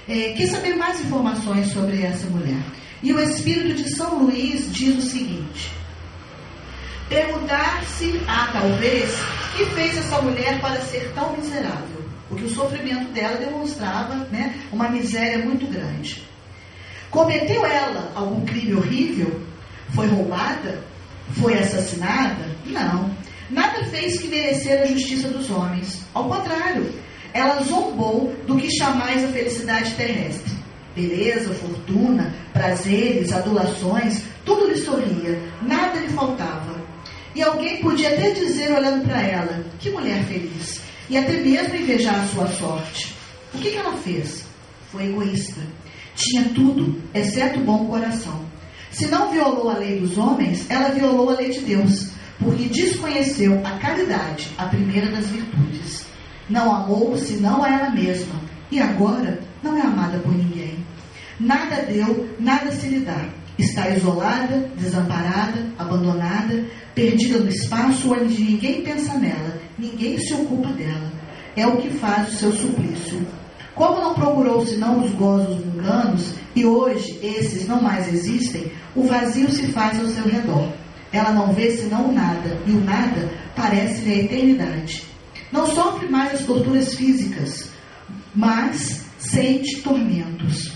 [0.08, 2.62] é, quis saber mais informações sobre essa mulher.
[3.02, 5.70] E o espírito de São Luís diz o seguinte:
[7.08, 9.10] perguntar-se, ah, talvez,
[9.56, 12.04] que fez essa mulher para ser tão miserável?
[12.28, 16.22] Porque o sofrimento dela demonstrava né, uma miséria muito grande.
[17.10, 19.40] Cometeu ela algum crime horrível?
[19.94, 20.82] Foi roubada?
[21.34, 22.50] Foi assassinada?
[22.66, 23.14] Não.
[23.48, 26.02] Nada fez que merecer a justiça dos homens.
[26.12, 26.92] Ao contrário,
[27.32, 30.55] ela zombou do que chamais a felicidade terrestre.
[30.96, 36.74] Beleza, fortuna, prazeres, adulações, tudo lhe sorria, nada lhe faltava.
[37.34, 40.80] E alguém podia até dizer, olhando para ela, que mulher feliz.
[41.10, 43.14] E até mesmo invejar a sua sorte.
[43.52, 44.46] O que, que ela fez?
[44.90, 45.60] Foi egoísta.
[46.14, 48.46] Tinha tudo, exceto bom coração.
[48.90, 53.60] Se não violou a lei dos homens, ela violou a lei de Deus, porque desconheceu
[53.66, 56.06] a caridade, a primeira das virtudes.
[56.48, 60.65] Não amou senão a ela mesma, e agora não é amada por ninguém.
[61.38, 63.28] Nada deu, nada se lhe dá.
[63.58, 71.10] Está isolada, desamparada, abandonada, perdida no espaço onde ninguém pensa nela, ninguém se ocupa dela.
[71.54, 73.26] É o que faz o seu suplício.
[73.74, 79.50] Como não procurou senão os gozos mundanos, e hoje esses não mais existem, o vazio
[79.50, 80.72] se faz ao seu redor.
[81.12, 85.02] Ela não vê senão o nada, e o nada parece-lhe a eternidade.
[85.52, 87.70] Não sofre mais as torturas físicas,
[88.34, 90.75] mas sente tormentos.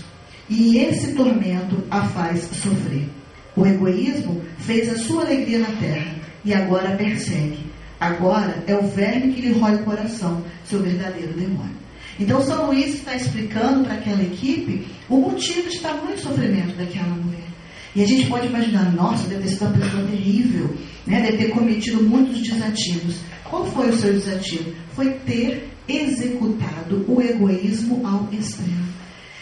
[0.53, 3.07] E esse tormento a faz sofrer.
[3.55, 7.71] O egoísmo fez a sua alegria na terra e agora persegue.
[7.97, 11.77] Agora é o verme que lhe rói o coração, seu verdadeiro demônio.
[12.19, 17.47] Então São Luís está explicando para aquela equipe o motivo de tamanho sofrimento daquela mulher.
[17.95, 20.75] E a gente pode imaginar, nossa, deve ter sido uma pessoa terrível,
[21.07, 21.21] né?
[21.21, 23.21] deve ter cometido muitos desativos.
[23.45, 24.73] Qual foi o seu desativo?
[24.93, 29.00] Foi ter executado o egoísmo ao extremo.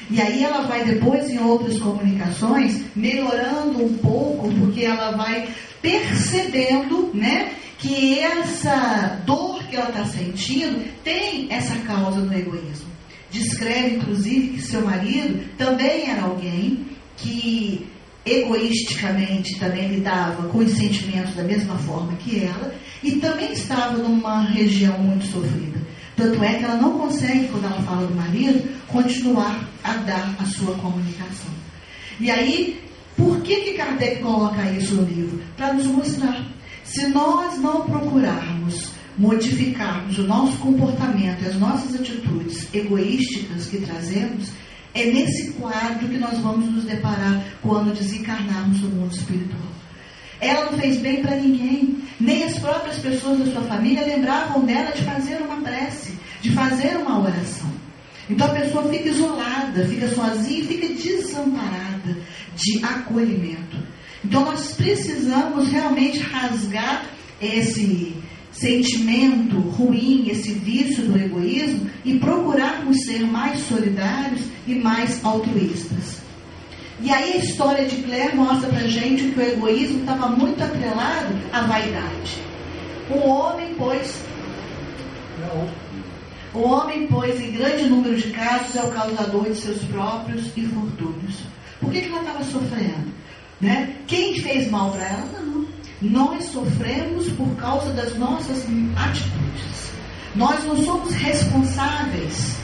[0.09, 5.49] E aí ela vai depois em outras comunicações melhorando um pouco, porque ela vai
[5.81, 12.89] percebendo, né, que essa dor que ela está sentindo tem essa causa do egoísmo.
[13.31, 17.87] Descreve, inclusive, que seu marido também era alguém que
[18.25, 24.41] egoisticamente também lidava com os sentimentos da mesma forma que ela e também estava numa
[24.41, 25.79] região muito sofrida.
[26.19, 30.43] Tanto é que ela não consegue, quando ela fala do marido, continuar a dar a
[30.43, 31.49] sua comunicação.
[32.19, 32.83] E aí,
[33.15, 35.41] por que, que Kardec coloca isso no livro?
[35.55, 36.45] Para nos mostrar.
[36.83, 44.49] Se nós não procurarmos modificarmos o nosso comportamento e as nossas atitudes egoísticas que trazemos,
[44.93, 49.68] é nesse quadro que nós vamos nos deparar quando desencarnarmos no mundo espiritual.
[50.41, 51.97] Ela não fez bem para ninguém.
[52.19, 56.97] Nem as próprias pessoas da sua família lembravam dela de fazer uma prece, de fazer
[56.97, 57.69] uma oração.
[58.29, 62.17] Então a pessoa fica isolada, fica sozinha fica desamparada
[62.55, 63.77] de acolhimento.
[64.23, 67.05] Então nós precisamos realmente rasgar
[67.41, 68.13] esse
[68.51, 76.18] sentimento ruim, esse vício do egoísmo e procurarmos ser mais solidários e mais altruístas.
[77.01, 81.33] E aí a história de Claire mostra pra gente que o egoísmo estava muito atrelado
[81.53, 82.41] à vaidade.
[83.09, 84.21] O homem, pois.
[86.53, 91.37] O homem, pois, em grande número de casos, é o causador de seus próprios infortúnios.
[91.79, 93.07] Por que, que ela estava sofrendo?
[93.61, 93.95] Né?
[94.05, 95.25] Quem fez mal para ela?
[95.41, 95.65] Não.
[96.01, 99.91] Nós sofremos por causa das nossas atitudes.
[100.35, 102.57] Nós não somos responsáveis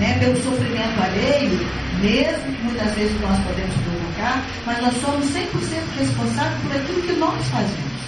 [0.00, 1.60] né, pelo sofrimento alheio,
[2.00, 5.46] mesmo que muitas vezes nós podemos provocar, mas nós somos 100%
[5.98, 8.00] responsáveis por aquilo que nós fazemos,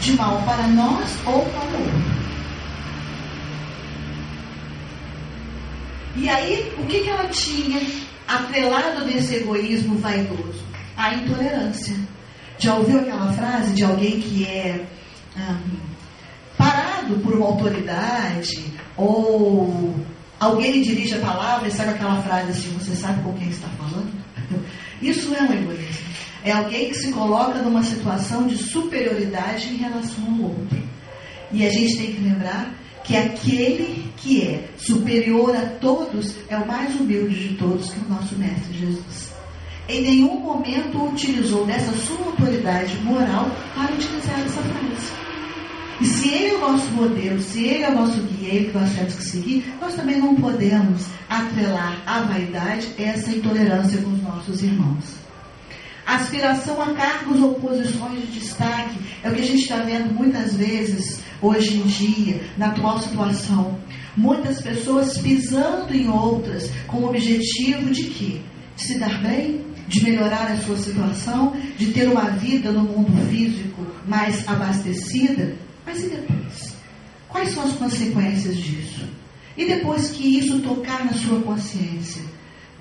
[0.00, 2.24] de mal para nós ou para o outro.
[6.16, 7.80] E aí, o que, que ela tinha
[8.26, 10.64] atrelado desse egoísmo vaidoso?
[10.96, 11.96] A intolerância.
[12.56, 14.86] Já ouviu aquela frase de alguém que é
[15.36, 15.76] hum,
[16.56, 19.92] parado por uma autoridade ou
[20.38, 24.12] alguém dirige a palavra e sabe aquela frase assim, você sabe com quem está falando?
[25.02, 26.04] Isso é um egoísmo.
[26.44, 30.82] É alguém que se coloca numa situação de superioridade em relação ao outro.
[31.50, 36.66] E a gente tem que lembrar que aquele que é superior a todos é o
[36.66, 39.32] mais humilde de todos, que é o nosso Mestre Jesus.
[39.88, 45.12] Em nenhum momento utilizou dessa sua autoridade moral para utilizar essa frase.
[46.04, 48.76] E se ele é o nosso modelo, se ele é o nosso guia, ele que
[48.76, 54.22] nós temos que seguir, nós também não podemos atrelar à vaidade essa intolerância com os
[54.22, 55.14] nossos irmãos.
[56.06, 60.54] Aspiração a cargos ou posições de destaque é o que a gente está vendo muitas
[60.54, 63.80] vezes hoje em dia, na atual situação.
[64.14, 68.40] Muitas pessoas pisando em outras com o objetivo de quê?
[68.76, 73.26] De se dar bem, de melhorar a sua situação, de ter uma vida no mundo
[73.30, 76.74] físico mais abastecida, mas e depois?
[77.28, 79.04] Quais são as consequências disso?
[79.56, 82.22] E depois que isso tocar na sua consciência?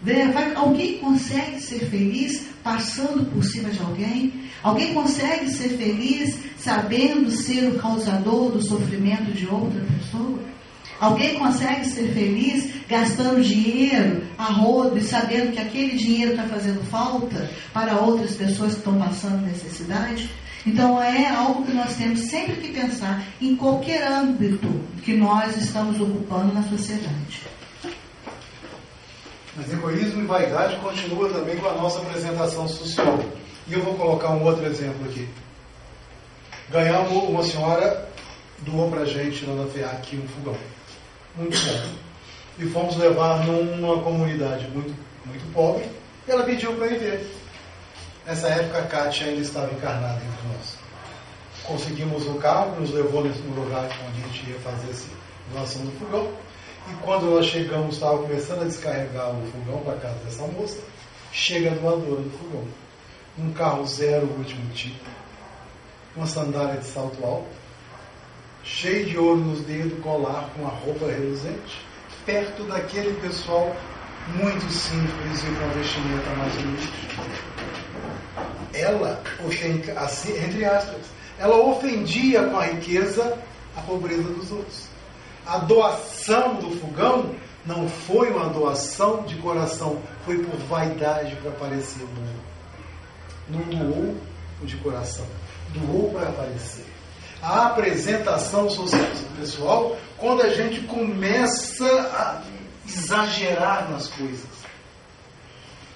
[0.03, 4.33] Vai, alguém consegue ser feliz passando por cima de alguém?
[4.61, 10.39] Alguém consegue ser feliz sabendo ser o causador do sofrimento de outra pessoa?
[10.99, 16.83] Alguém consegue ser feliz gastando dinheiro a rodo e sabendo que aquele dinheiro está fazendo
[16.89, 20.29] falta para outras pessoas que estão passando necessidade?
[20.65, 24.67] Então é algo que nós temos sempre que pensar em qualquer âmbito
[25.03, 27.41] que nós estamos ocupando na sociedade.
[29.55, 33.19] Mas egoísmo e vaidade continua também com a nossa apresentação social.
[33.67, 35.27] E eu vou colocar um outro exemplo aqui.
[36.71, 38.09] Ganhamos, uma senhora
[38.59, 40.57] doou para a gente lá na FEAC um fogão.
[41.35, 41.93] Muito bom.
[42.59, 44.93] E fomos levar numa comunidade muito,
[45.25, 45.85] muito pobre.
[46.27, 47.42] E ela pediu para ir ver.
[48.25, 50.77] Nessa época, a Kátia ainda estava encarnada entre nós.
[51.63, 55.09] Conseguimos o carro, nos levou no lugar onde a gente ia fazer essa
[55.51, 56.31] doação do fogão.
[56.89, 60.79] E quando nós chegamos, estava começando a descarregar o fogão para casa dessa moça,
[61.33, 62.65] chega a doadora do fogão.
[63.37, 65.03] Um carro zero, último tipo,
[66.15, 67.47] uma sandália de salto alto,
[68.63, 71.85] cheio de ouro nos dedos, colar com a roupa reluzente,
[72.25, 73.75] perto daquele pessoal
[74.35, 77.52] muito simples e com a vestimenta mais humilde
[78.73, 79.21] ela,
[79.97, 81.01] assim, entre aspas,
[81.37, 83.37] ela ofendia com a riqueza
[83.75, 84.87] a pobreza dos outros.
[85.45, 92.03] A doação do fogão não foi uma doação de coração, foi por vaidade para aparecer
[92.03, 92.43] no mundo.
[93.49, 94.17] Não doou
[94.63, 95.25] de coração,
[95.73, 96.85] doou para aparecer.
[97.41, 99.01] A apresentação social
[99.37, 102.41] pessoal, quando a gente começa a
[102.87, 104.47] exagerar nas coisas.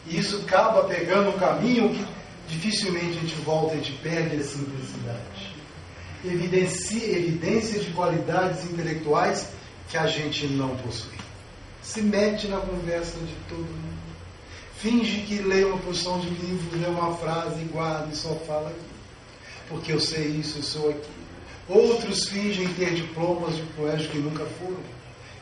[0.06, 2.06] E isso acaba pegando um caminho que
[2.48, 5.56] dificilmente a gente volta, a gente perde a simplicidade.
[6.26, 9.50] Evidencia, evidência de qualidades intelectuais
[9.90, 11.18] que a gente não possui.
[11.82, 13.98] Se mete na conversa de todo mundo.
[14.78, 18.80] Finge que lê uma porção de livros, lê uma frase guarda e só fala aqui.
[19.70, 21.18] Porque eu sei isso, eu sou aquilo.
[21.68, 24.80] Outros fingem ter diplomas de colégio que nunca foram,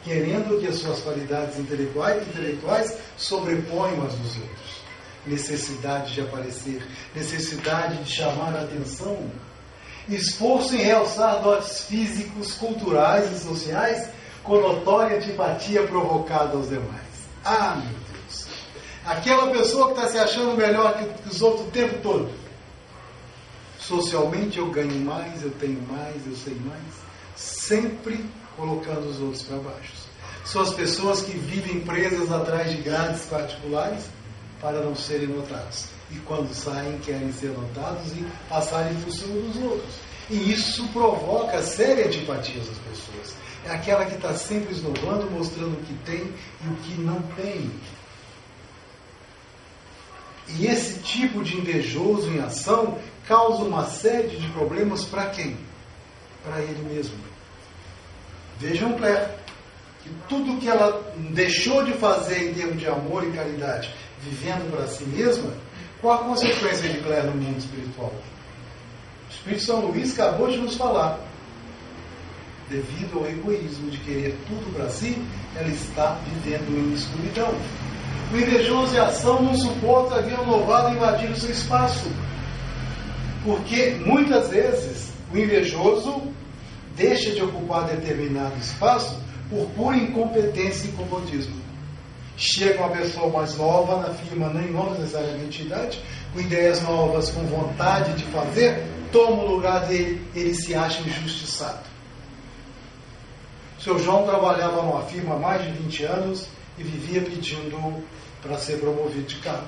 [0.03, 4.64] querendo que as suas qualidades intelectuais, intelectuais sobreponham as dos outros
[5.27, 6.85] necessidade de aparecer,
[7.15, 9.29] necessidade de chamar a atenção,
[10.07, 14.09] esforço em realçar dotes físicos, culturais e sociais
[14.43, 17.01] com notória antipatia provocada aos demais.
[17.43, 18.47] Ah, meu Deus!
[19.05, 22.29] Aquela pessoa que está se achando melhor que os outros o tempo todo.
[23.79, 27.05] Socialmente eu ganho mais, eu tenho mais, eu sei mais.
[27.35, 28.23] Sempre
[28.55, 29.93] colocando os outros para baixo.
[30.43, 34.05] São as pessoas que vivem presas atrás de grades particulares
[34.61, 35.87] para não serem notados.
[36.11, 39.95] E quando saem, querem ser notados e passarem por cima dos outros.
[40.29, 43.35] E isso provoca séria antipatia das pessoas.
[43.65, 46.33] É aquela que está sempre esnobando, mostrando o que tem
[46.63, 47.71] e o que não tem.
[50.47, 55.57] E esse tipo de invejoso em ação causa uma série de problemas para quem?
[56.43, 57.17] Para ele mesmo.
[58.59, 59.31] Vejam Claire,
[60.03, 63.93] que tudo que ela deixou de fazer em termos de amor e caridade,
[64.25, 65.51] vivendo para si mesma,
[66.01, 68.13] qual a consequência de Claire no mundo espiritual?
[69.27, 71.19] O Espírito São Luís acabou de nos falar.
[72.69, 75.17] Devido ao egoísmo de querer tudo para si,
[75.55, 77.53] ela está vivendo em escuridão.
[78.33, 82.09] O invejoso e ação não suporta um louvado invadir o seu espaço.
[83.43, 86.23] Porque muitas vezes o invejoso
[86.95, 89.19] deixa de ocupar determinado espaço
[89.49, 91.64] por pura incompetência e comodismo.
[92.37, 96.01] Chega uma pessoa mais nova na firma, nem não necessariamente idade,
[96.33, 101.79] com ideias novas, com vontade de fazer, toma o lugar dele, ele se acha injustiçado.
[103.79, 108.03] Seu João trabalhava numa firma há mais de 20 anos e vivia pedindo
[108.41, 109.67] para ser promovido de cargo.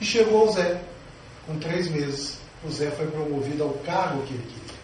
[0.00, 0.80] E chegou o Zé,
[1.46, 2.38] com três meses.
[2.64, 4.78] O Zé foi promovido ao cargo que ele queria.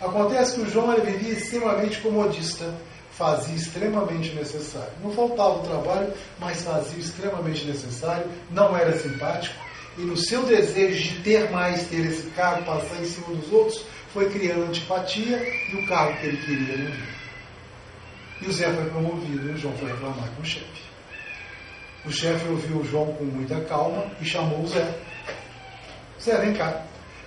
[0.00, 2.74] Acontece que o João ele vivia extremamente comodista,
[3.16, 4.92] fazia extremamente necessário.
[5.02, 9.54] Não faltava o trabalho, mas fazia extremamente necessário, não era simpático,
[9.96, 13.84] e no seu desejo de ter mais, ter esse cargo, passar em cima dos outros,
[14.12, 15.42] foi criando antipatia
[15.72, 17.06] e o cargo que ele queria não viu.
[18.42, 20.86] E o Zé foi promovido e o João foi reclamar com o chefe.
[22.04, 24.94] O chefe ouviu o João com muita calma e chamou o Zé.
[26.22, 26.82] Zé, vem cá,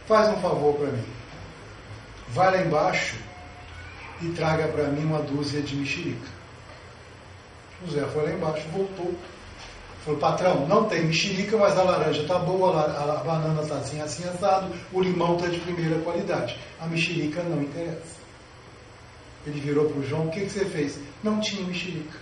[0.07, 1.03] faz um favor para mim.
[2.29, 3.15] Vai lá embaixo
[4.21, 6.27] e traga para mim uma dúzia de mexerica.
[7.85, 9.13] O Zé foi lá embaixo, voltou.
[10.03, 14.23] Falou, patrão, não tem mexerica, mas a laranja está boa, a, banana está assim, assim,
[14.27, 16.57] assado, o limão está de primeira qualidade.
[16.79, 18.19] A mexerica não interessa.
[19.45, 20.99] Ele virou para o João, o que, que você fez?
[21.23, 22.17] Não tinha mexerica.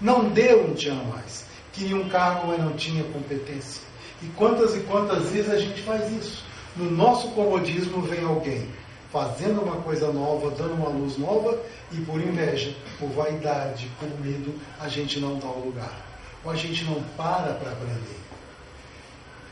[0.00, 1.44] Não deu, não tinha mais.
[1.72, 3.82] Queria um cargo, mas não tinha competência.
[4.22, 6.44] E quantas e quantas vezes a gente faz isso?
[6.76, 8.68] No nosso comodismo vem alguém
[9.12, 11.58] fazendo uma coisa nova, dando uma luz nova,
[11.90, 16.06] e por inveja, por vaidade, por medo, a gente não dá o lugar.
[16.44, 18.18] Ou a gente não para para aprender.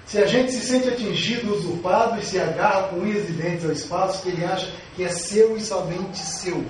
[0.06, 3.72] Se a gente se sente atingido, usurpado e se agarra com unhas e dentes ao
[3.72, 6.64] espaço que ele acha que é seu e somente seu,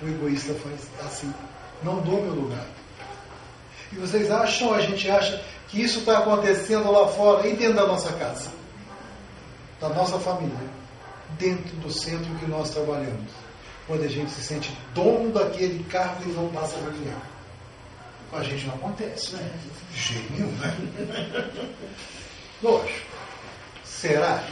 [0.00, 1.32] o egoísta faz assim:
[1.82, 2.66] não dou meu lugar.
[3.92, 7.86] E vocês acham, a gente acha que isso está acontecendo lá fora e dentro da
[7.86, 8.48] nossa casa,
[9.78, 10.81] da nossa família
[11.38, 13.30] dentro do centro que nós trabalhamos.
[13.86, 17.30] Quando a gente se sente dono daquele carro e não passa a ganhar.
[18.30, 19.50] Com a gente não acontece, né?
[19.94, 21.50] Jeito nenhum, né?
[22.62, 23.12] Lógico.
[23.84, 24.42] Será,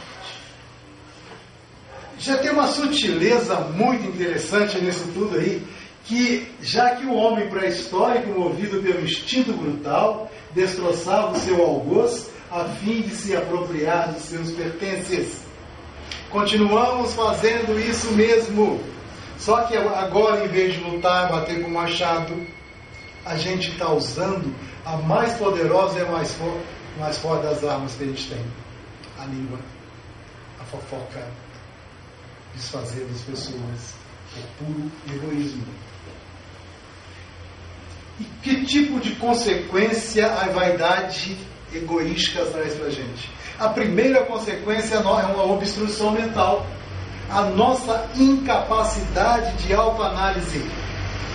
[2.21, 5.65] Já tem uma sutileza muito interessante nisso tudo aí,
[6.05, 12.65] que já que o homem pré-histórico, movido pelo instinto brutal, destroçava o seu algoz a
[12.65, 15.41] fim de se apropriar dos seus pertences.
[16.31, 18.81] Continuamos fazendo isso mesmo.
[19.37, 22.47] Só que agora, em vez de lutar, bater com o machado,
[23.25, 24.55] a gente está usando
[24.85, 26.61] a mais poderosa e a mais, for
[26.97, 28.45] mais forte das armas que a gente tem:
[29.19, 29.59] a língua,
[30.59, 31.27] a fofoca,
[32.55, 33.95] desfazer das pessoas,
[34.37, 35.65] o puro egoísmo.
[38.19, 41.37] E que tipo de consequência a vaidade
[41.73, 43.29] egoística traz para a gente?
[43.61, 46.65] A primeira consequência é uma obstrução mental.
[47.29, 50.65] A nossa incapacidade de autoanálise.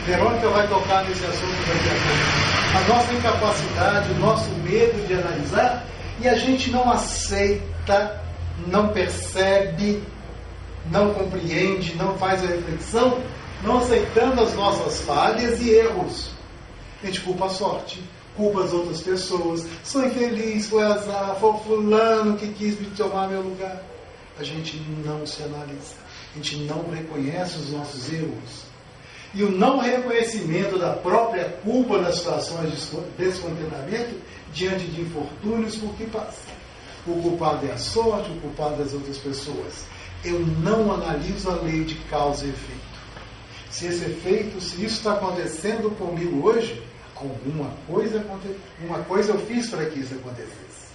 [0.05, 2.75] Verônica vai tocar nesse assunto daqui a pouco.
[2.75, 5.85] A nossa incapacidade, o nosso medo de analisar
[6.21, 8.21] e a gente não aceita,
[8.67, 10.03] não percebe,
[10.91, 13.21] não compreende, não faz a reflexão,
[13.63, 16.33] não aceitando as nossas falhas e erros.
[17.05, 18.03] A gente culpa a sorte
[18.37, 19.67] culpa as outras pessoas.
[19.83, 23.83] Sou infeliz, foi azar, foi fulano que quis me tomar meu lugar.
[24.39, 25.95] A gente não se analisa,
[26.35, 28.67] a gente não reconhece os nossos erros.
[29.35, 34.15] E o não reconhecimento da própria culpa nas situações de descontentamento
[34.53, 36.57] diante de infortúnios por que passa.
[37.07, 39.85] O culpado é a sorte, o culpado é as outras pessoas.
[40.25, 42.97] Eu não analiso a lei de causa e efeito.
[43.71, 46.83] Se esse efeito, se isso está acontecendo comigo hoje,
[47.17, 48.25] Alguma coisa,
[48.81, 50.87] uma coisa eu fiz para que isso acontecesse.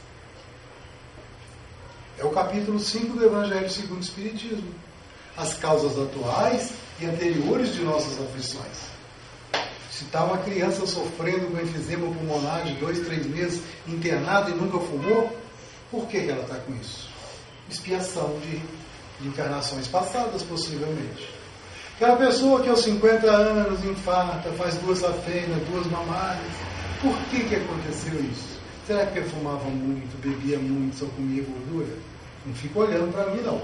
[2.20, 4.72] É o capítulo 5 do Evangelho segundo o Espiritismo.
[5.36, 8.92] As causas atuais e anteriores de nossas aflições.
[9.92, 14.78] Se está uma criança sofrendo com enfisema pulmonar de dois, três meses, internada e nunca
[14.80, 15.36] fumou,
[15.90, 17.10] por que, que ela está com isso?
[17.70, 18.62] Expiação de,
[19.20, 21.41] de encarnações passadas, possivelmente.
[22.02, 26.52] Aquela pessoa que aos 50 anos infarta, faz duas safenas, duas mamárias.
[27.00, 28.60] Por que, que aconteceu isso?
[28.88, 31.96] Será que eu fumava muito, bebia muito, só comia gordura?
[32.44, 33.62] Não fica olhando para mim, não.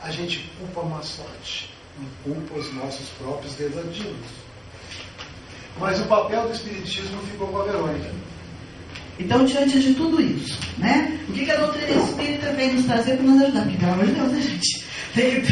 [0.00, 4.28] A gente culpa a má sorte, não culpa os nossos próprios desatinos.
[5.80, 8.12] Mas o papel do Espiritismo ficou com a Verônica.
[9.18, 11.20] Então, diante de tudo isso, né?
[11.28, 13.62] O que, que a doutrina espírita vem nos trazer para nos ajudar?
[13.62, 14.83] Porque, pelo amor de Deus, né, gente?
[15.14, 15.44] Ter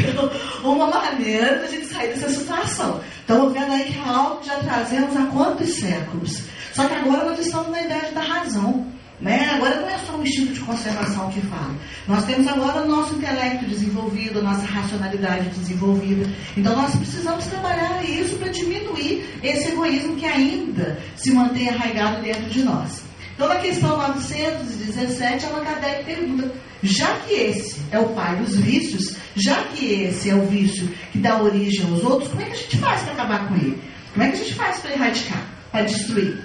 [0.63, 2.99] uma maneira da gente sair dessa situação.
[3.19, 6.41] Estamos vendo aí que é algo que já trazemos há quantos séculos.
[6.73, 8.85] Só que agora nós estamos na idade da razão.
[9.21, 9.51] Né?
[9.55, 11.73] Agora não é só um instinto de conservação que fala.
[12.07, 16.29] Nós temos agora o nosso intelecto desenvolvido, a nossa racionalidade desenvolvida.
[16.57, 22.49] Então nós precisamos trabalhar isso para diminuir esse egoísmo que ainda se mantém arraigado dentro
[22.49, 23.12] de nós.
[23.33, 26.51] Então na questão 917, Allan Kardec pergunta,
[26.83, 31.17] já que esse é o pai dos vícios, já que esse é o vício que
[31.17, 33.81] dá origem aos outros, como é que a gente faz para acabar com ele?
[34.11, 36.37] Como é que a gente faz para erradicar, para destruir?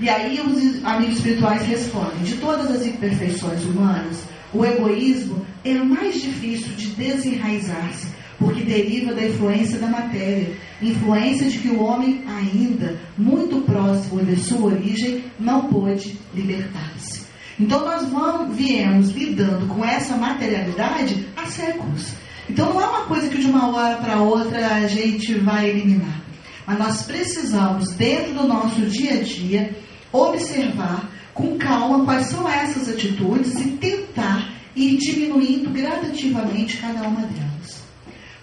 [0.00, 5.86] E aí os amigos espirituais respondem: de todas as imperfeições humanas, o egoísmo é o
[5.86, 8.08] mais difícil de desenraizar-se,
[8.38, 14.36] porque deriva da influência da matéria, influência de que o homem, ainda muito próximo de
[14.36, 17.24] sua origem, não pôde libertar-se.
[17.58, 22.12] Então nós vamos, viemos lidando com essa materialidade há séculos.
[22.48, 26.20] Então não é uma coisa que de uma hora para outra a gente vai eliminar.
[26.66, 29.76] Mas nós precisamos, dentro do nosso dia a dia,
[30.12, 37.83] observar com calma quais são essas atitudes e tentar ir diminuindo gradativamente cada uma delas.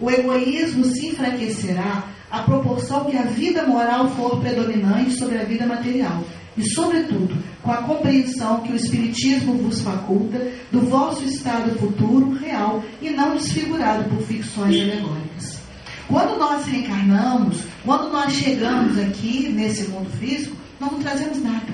[0.02, 5.68] O egoísmo se enfraquecerá à proporção que a vida moral for predominante sobre a vida
[5.68, 6.24] material.
[6.58, 12.84] E, sobretudo, com a compreensão que o Espiritismo vos faculta do vosso estado futuro real
[13.02, 15.60] e não desfigurado por ficções alegóricas.
[16.08, 21.72] Quando nós reencarnamos, quando nós chegamos aqui nesse mundo físico, nós não trazemos nada,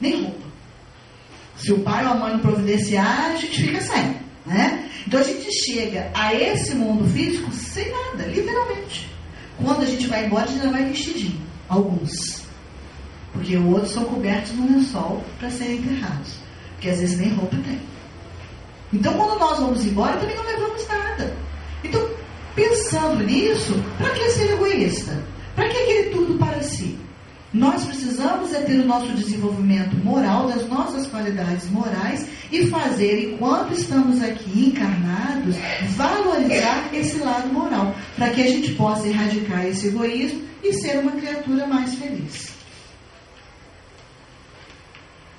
[0.00, 0.42] nem roupa.
[1.56, 4.21] Se o pai ou a mãe providenciar, a gente fica sem.
[4.44, 4.90] Né?
[5.06, 9.08] Então a gente chega a esse mundo físico sem nada, literalmente.
[9.62, 11.40] Quando a gente vai embora, a gente já vai vestidinho.
[11.68, 12.42] Alguns.
[13.32, 16.34] Porque outros são cobertos no lençol para serem enterrados.
[16.72, 17.80] Porque às vezes nem roupa tem.
[18.92, 21.36] Então quando nós vamos embora, também não levamos nada.
[21.84, 22.08] Então,
[22.54, 25.24] pensando nisso, para que ser egoísta?
[25.54, 26.98] Para que querer tudo para si?
[27.52, 33.74] Nós precisamos é ter o nosso desenvolvimento moral, das nossas qualidades morais e fazer, enquanto
[33.74, 35.56] estamos aqui encarnados,
[35.90, 41.12] valorizar esse lado moral, para que a gente possa erradicar esse egoísmo e ser uma
[41.12, 42.54] criatura mais feliz.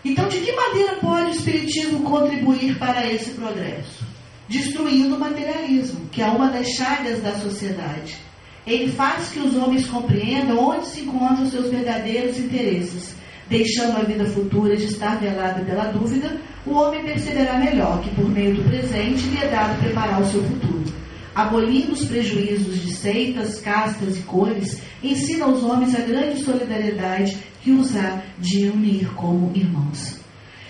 [0.05, 4.05] Então, de que maneira pode o Espiritismo contribuir para esse progresso?
[4.47, 8.18] Destruindo o materialismo, que é uma das chagas da sociedade
[8.66, 13.16] ele faz que os homens compreendam onde se encontram seus verdadeiros interesses.
[13.49, 18.30] Deixando a vida futura de estar velada pela dúvida, o homem perceberá melhor que, por
[18.30, 20.84] meio do presente, lhe é dado preparar o seu futuro.
[21.36, 27.72] Abolindo os prejuízos de seitas, castas e cores, ensina aos homens a grande solidariedade que
[27.72, 30.20] há de unir como irmãos.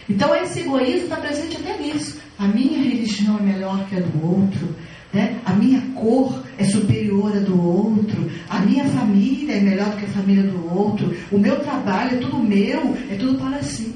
[0.10, 2.20] Então, esse egoísmo está presente até nisso.
[2.38, 4.76] A minha religião é melhor que a do outro.
[5.14, 5.40] Né?
[5.46, 10.06] A minha cor é superior à do outro, a minha família é melhor do que
[10.06, 13.94] a família do outro, o meu trabalho é tudo meu, é tudo para si.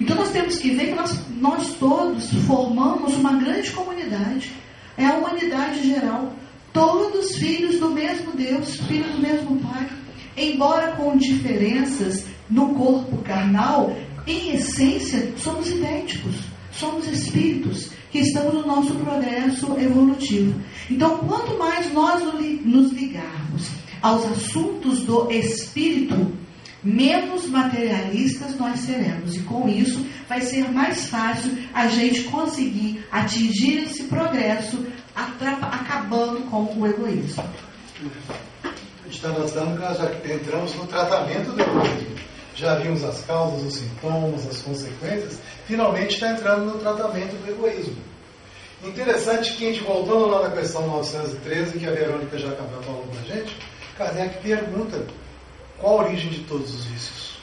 [0.00, 4.52] Então nós temos que ver que nós, nós todos formamos uma grande comunidade.
[4.96, 6.32] É a humanidade geral.
[6.72, 9.88] Todos filhos do mesmo Deus, filhos do mesmo Pai.
[10.36, 13.96] Embora com diferenças no corpo carnal,
[14.26, 16.36] em essência somos idênticos.
[16.70, 20.60] Somos espíritos que estamos no nosso progresso evolutivo.
[20.90, 22.22] Então, quanto mais nós
[22.64, 23.68] nos ligarmos
[24.00, 26.32] aos assuntos do espírito,
[26.82, 29.36] menos materialistas nós seremos.
[29.36, 36.64] E com isso, vai ser mais fácil a gente conseguir atingir esse progresso, acabando com
[36.78, 37.44] o egoísmo.
[38.62, 42.18] A gente está notando que nós entramos no tratamento do egoísmo.
[42.58, 48.02] Já vimos as causas, os sintomas, as consequências, finalmente está entrando no tratamento do egoísmo.
[48.82, 53.10] Interessante que a gente, voltando lá na questão 913, que a Verônica já acabou falando
[53.12, 53.56] para a gente,
[53.96, 55.06] Kardec pergunta
[55.78, 57.38] qual a origem de todos os vícios?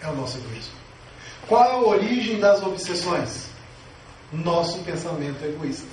[0.00, 0.74] É o nosso egoísmo.
[1.48, 3.48] Qual a origem das obsessões?
[4.32, 5.88] Nosso pensamento egoísta.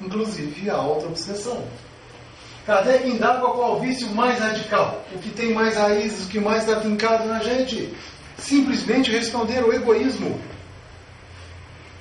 [0.00, 1.64] Inclusive a auto-obsessão.
[2.66, 6.66] Kardec indaga qual o vício mais radical, o que tem mais raízes, o que mais
[6.66, 7.94] está fincado na gente.
[8.38, 10.40] Simplesmente responder o egoísmo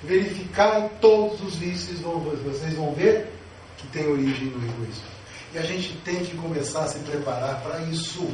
[0.04, 3.30] verificar todos os vícios, vocês vão ver
[3.78, 5.14] que tem origem no egoísmo.
[5.54, 8.30] E a gente tem que começar a se preparar para isso.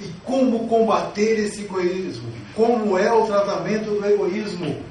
[0.00, 2.32] E como combater esse egoísmo?
[2.54, 4.82] Como é o tratamento do egoísmo?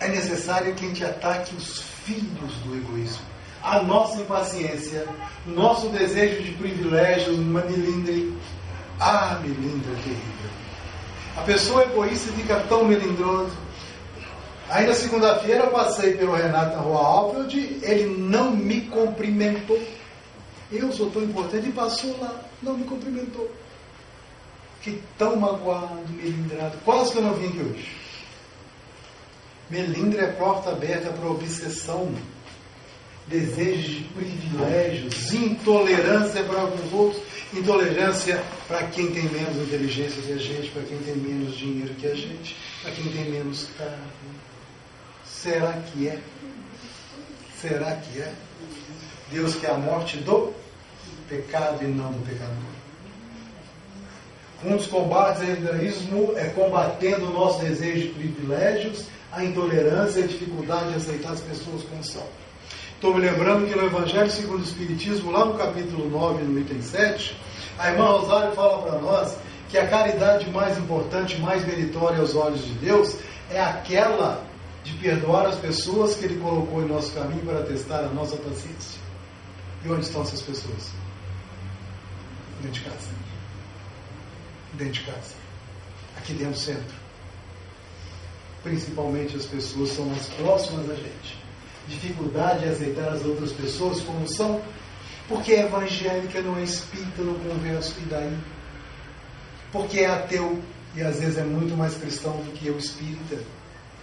[0.00, 3.22] É necessário que a gente ataque os filhos do egoísmo.
[3.62, 5.06] A nossa impaciência,
[5.46, 8.32] nosso desejo de privilégios, uma melindre.
[9.00, 10.50] Ah, melindre terrível.
[11.36, 13.52] A pessoa egoísta fica tão melindrosa.
[14.70, 19.80] Ainda segunda-feira eu passei pelo Renato na rua Alfield, ele não me cumprimentou.
[20.70, 23.50] Eu sou tão importante e passou lá, não me cumprimentou.
[24.80, 26.76] Fiquei tão magoado, melindrado.
[26.84, 27.96] Quase que eu não vim aqui hoje.
[29.70, 32.12] Melindre é porta aberta para obsessão,
[33.28, 37.22] desejos de privilégios, intolerância para alguns outros,
[37.52, 42.06] intolerância para quem tem menos inteligência que a gente, para quem tem menos dinheiro que
[42.06, 43.96] a gente, para quem tem menos carne.
[45.24, 46.18] Será que é?
[47.60, 48.32] Será que é?
[49.30, 50.52] Deus quer a morte do
[51.28, 52.78] pecado e não do pecador.
[54.64, 60.24] Um dos combates ao egoísmo é combatendo o nosso desejo de privilégios, a intolerância e
[60.24, 62.26] a dificuldade de aceitar as pessoas como são.
[62.98, 66.82] Estou me lembrando que no Evangelho segundo o Espiritismo, lá no capítulo 9, no item
[66.82, 67.36] 7,
[67.78, 69.36] a irmã Rosário fala para nós
[69.68, 73.16] que a caridade mais importante, mais meritória aos olhos de Deus
[73.50, 74.44] é aquela
[74.82, 79.00] de perdoar as pessoas que Ele colocou em nosso caminho para testar a nossa paciência.
[79.84, 80.90] E onde estão essas pessoas?
[82.60, 83.18] Dentro de casa
[84.74, 85.34] dentro de casa,
[86.16, 86.96] aqui dentro do centro.
[88.64, 91.37] Principalmente as pessoas são mais próximas da gente.
[91.88, 94.60] Dificuldade em aceitar as outras pessoas como são,
[95.26, 98.36] porque é evangélica, não é espírita, não converso, e daí?
[99.72, 100.62] Porque é ateu
[100.94, 103.38] e às vezes é muito mais cristão do que eu espírita,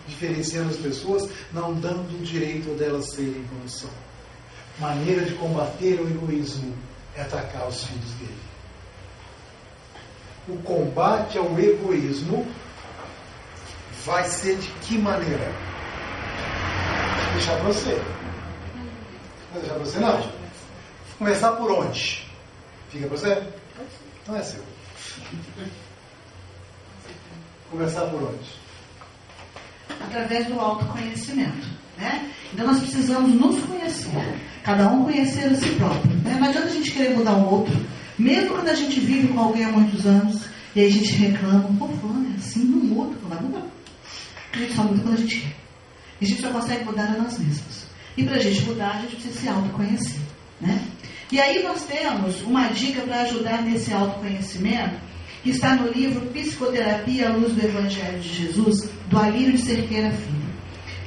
[0.07, 3.89] diferenciando as pessoas, não dando o direito delas serem como são.
[4.79, 6.75] Maneira de combater o egoísmo
[7.15, 8.45] é atacar os filhos dele
[10.47, 12.45] o combate ao egoísmo
[14.05, 15.51] vai ser de que maneira?
[17.35, 18.01] Deixar para você.
[19.51, 20.31] Vou deixar para você não.
[21.17, 22.25] Começar por onde?
[22.89, 23.43] Fica para você?
[24.23, 24.63] Então é seu.
[27.69, 28.49] Começar por onde?
[30.01, 31.67] Através do autoconhecimento.
[31.97, 32.31] Né?
[32.53, 34.39] Então nós precisamos nos conhecer.
[34.63, 36.15] Cada um conhecer a si próprio.
[36.23, 36.37] Né?
[36.39, 37.75] Não adianta a gente querer mudar o outro
[38.17, 41.87] mesmo quando a gente vive com alguém há muitos anos e a gente reclama, pô,
[41.99, 43.67] fulano é assim, não muda, não vai mudar.
[44.53, 45.64] A gente só muda quando a gente quer.
[46.25, 47.85] A gente só consegue mudar a nós mesmos.
[48.17, 50.19] E para a gente mudar, a gente precisa se autoconhecer.
[50.59, 50.81] Né?
[51.31, 54.95] E aí nós temos uma dica para ajudar nesse autoconhecimento,
[55.43, 60.09] que está no livro Psicoterapia à Luz do Evangelho de Jesus, do Alírio de Cerqueira
[60.09, 60.45] Filho.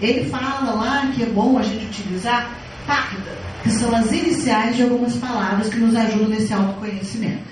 [0.00, 2.56] Ele fala lá que é bom a gente utilizar
[2.86, 7.42] parda que são as iniciais de algumas palavras que nos ajudam nesse autoconhecimento.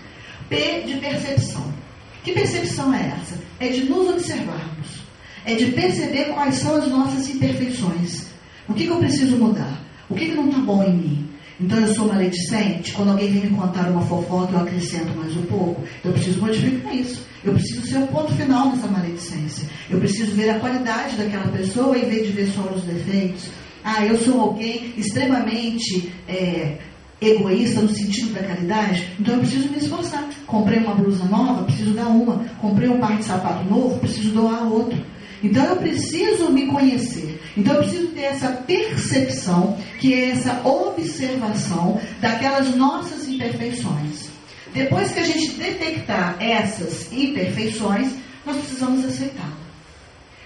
[0.49, 1.75] P de percepção.
[2.23, 3.37] Que percepção é essa?
[3.59, 5.06] É de nos observarmos.
[5.47, 8.27] É de perceber quais são as nossas imperfeições.
[8.69, 9.81] O que, que eu preciso mudar?
[10.11, 11.29] O que, que não está bom em mim?
[11.59, 15.43] Então eu sou maledicente, quando alguém vem me contar uma fofoca, eu acrescento mais um
[15.47, 15.83] pouco.
[16.05, 17.25] Eu preciso modificar isso.
[17.43, 19.67] Eu preciso ser o ponto final nessa maledicência.
[19.89, 23.49] Eu preciso ver a qualidade daquela pessoa em vez de ver só os defeitos
[23.89, 26.77] ah, eu sou alguém extremamente é,
[27.21, 30.29] egoísta no sentido da caridade, então eu preciso me esforçar.
[30.45, 32.45] Comprei uma blusa nova, preciso dar uma.
[32.61, 35.01] Comprei um par de sapato novo, preciso doar outro.
[35.43, 37.41] Então eu preciso me conhecer.
[37.57, 44.29] Então eu preciso ter essa percepção, que é essa observação daquelas nossas imperfeições.
[44.73, 48.13] Depois que a gente detectar essas imperfeições,
[48.45, 49.53] nós precisamos aceitar.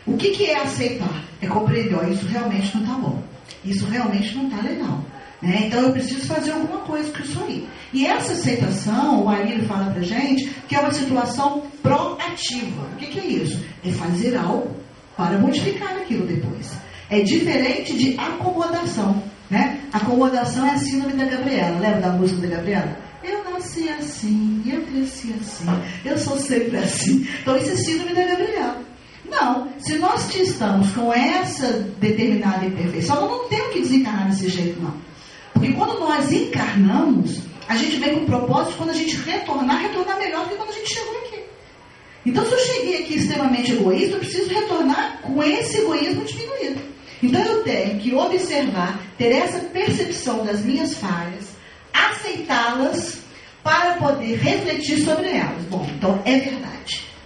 [0.07, 1.25] O que, que é aceitar?
[1.41, 3.23] É compreender, ó, isso realmente não está bom.
[3.65, 5.05] Isso realmente não está legal.
[5.43, 5.65] Né?
[5.67, 7.69] Então eu preciso fazer alguma coisa com isso aí.
[7.93, 12.83] E essa aceitação, o Arilho fala pra gente, que é uma situação proativa.
[12.93, 13.65] O que, que é isso?
[13.85, 14.80] É fazer algo
[15.21, 16.73] para modificar aquilo depois.
[17.11, 19.23] É diferente de acomodação.
[19.51, 19.81] Né?
[19.93, 21.79] Acomodação é a síndrome da Gabriela.
[21.79, 22.97] Lembra da música da Gabriela?
[23.23, 25.67] Eu nasci assim, eu cresci assim,
[26.07, 27.29] eu sou sempre assim.
[27.43, 28.81] Então isso é síndrome da Gabriela.
[29.29, 29.69] Não.
[29.79, 31.67] Se nós estamos com essa
[32.01, 34.95] determinada imperfeição, nós não temos que desencarnar desse jeito, não.
[35.53, 40.19] Porque quando nós encarnamos, a gente vem com o propósito, quando a gente retornar, retornar
[40.19, 41.40] melhor do que quando a gente chegou aqui.
[42.25, 46.81] Então, se eu cheguei aqui extremamente egoísta, eu preciso retornar com esse egoísmo diminuído.
[47.23, 51.51] Então, eu tenho que observar, ter essa percepção das minhas falhas,
[51.93, 53.19] aceitá-las
[53.63, 55.63] para poder refletir sobre elas.
[55.71, 56.71] Bom, então é verdade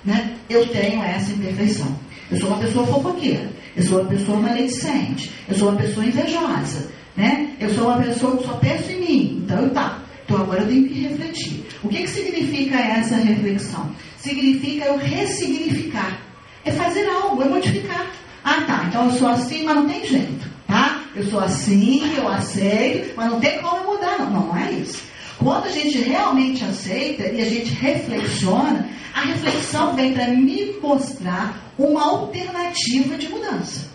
[0.04, 0.36] né?
[0.48, 1.88] eu tenho essa imperfeição.
[2.30, 6.90] Eu sou uma pessoa fofoqueira, eu sou uma pessoa maledicente, eu sou uma pessoa invejosa,
[7.16, 7.50] né?
[7.58, 9.42] eu sou uma pessoa que só penso em mim.
[9.44, 11.66] Então, tá, Então agora eu tenho que refletir.
[11.82, 13.90] O que, que significa essa reflexão?
[14.18, 16.18] Significa eu ressignificar.
[16.64, 18.06] É fazer algo, é modificar.
[18.42, 21.02] Ah, tá, então eu sou assim, mas não tem jeito, tá?
[21.14, 24.30] Eu sou assim, eu aceito, mas não tem como eu mudar, não.
[24.30, 25.02] Não, não é isso.
[25.38, 31.72] Quando a gente realmente aceita e a gente reflexiona, a reflexão vem para me mostrar
[31.78, 33.93] uma alternativa de mudança.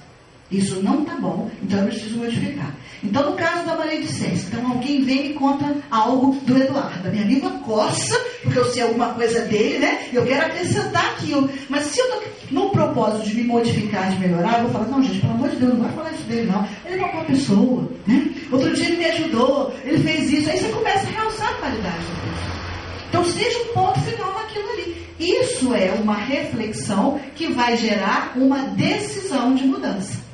[0.51, 2.73] Isso não está bom, então eu preciso modificar.
[3.03, 7.07] Então, no caso da maledicência, então alguém vem e me conta algo do Eduardo.
[7.07, 10.07] A minha língua coça, porque eu sei alguma coisa dele, né?
[10.11, 11.49] Eu quero acrescentar aquilo.
[11.69, 15.03] Mas se eu estou no propósito de me modificar, de melhorar, eu vou falar, não,
[15.03, 16.67] gente, pelo amor de Deus, não vai falar isso dele, não.
[16.85, 18.29] Ele é uma boa pessoa, né?
[18.51, 20.49] Outro dia ele me ajudou, ele fez isso.
[20.49, 22.59] Aí você começa a realçar a qualidade da pessoa.
[23.07, 25.07] Então, seja um ponto final naquilo ali.
[25.19, 30.28] Isso é uma reflexão que vai gerar uma decisão de mudança.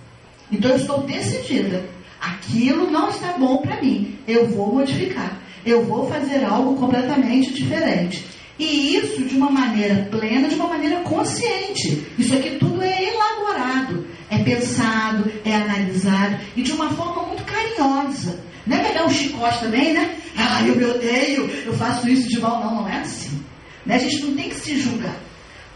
[0.51, 1.83] Então, eu estou decidida.
[2.19, 4.17] Aquilo não está bom para mim.
[4.27, 5.39] Eu vou modificar.
[5.65, 8.25] Eu vou fazer algo completamente diferente.
[8.57, 12.05] E isso de uma maneira plena, de uma maneira consciente.
[12.17, 18.39] Isso aqui tudo é elaborado, é pensado, é analisado e de uma forma muito carinhosa.
[18.65, 20.15] Não é pegar um chicote também, né?
[20.37, 22.63] Ah, eu me odeio, eu faço isso de mal.
[22.63, 23.43] Não, não é assim.
[23.85, 23.95] Né?
[23.95, 25.15] A gente não tem que se julgar.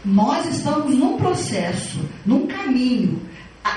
[0.04, 3.20] Nós estamos num processo, num caminho.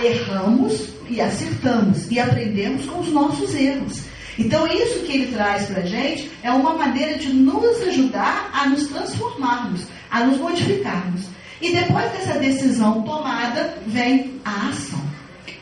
[0.01, 4.03] Erramos e acertamos e aprendemos com os nossos erros.
[4.37, 8.67] Então, isso que ele traz para a gente é uma maneira de nos ajudar a
[8.67, 11.25] nos transformarmos, a nos modificarmos.
[11.61, 15.01] E depois dessa decisão tomada, vem a ação.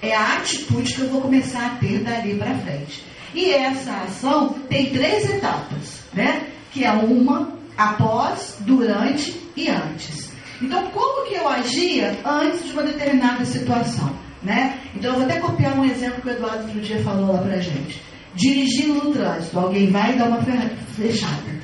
[0.01, 3.03] É a atitude que eu vou começar a ter dali para frente.
[3.33, 6.47] E essa ação tem três etapas, né?
[6.71, 10.20] Que é uma após, durante e antes.
[10.61, 14.15] Então, como que eu agia antes de uma determinada situação?
[14.43, 14.79] Né?
[14.95, 17.59] Então, eu vou até copiar um exemplo que o Eduardo outro dia falou lá pra
[17.59, 18.01] gente.
[18.33, 20.41] Dirigindo no trânsito, alguém vai dar uma
[20.95, 21.61] fechada.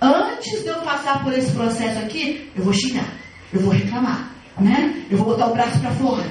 [0.00, 3.08] Antes de eu passar por esse processo aqui, eu vou xingar,
[3.52, 5.04] eu vou reclamar, né?
[5.10, 6.26] Eu vou botar o braço para fora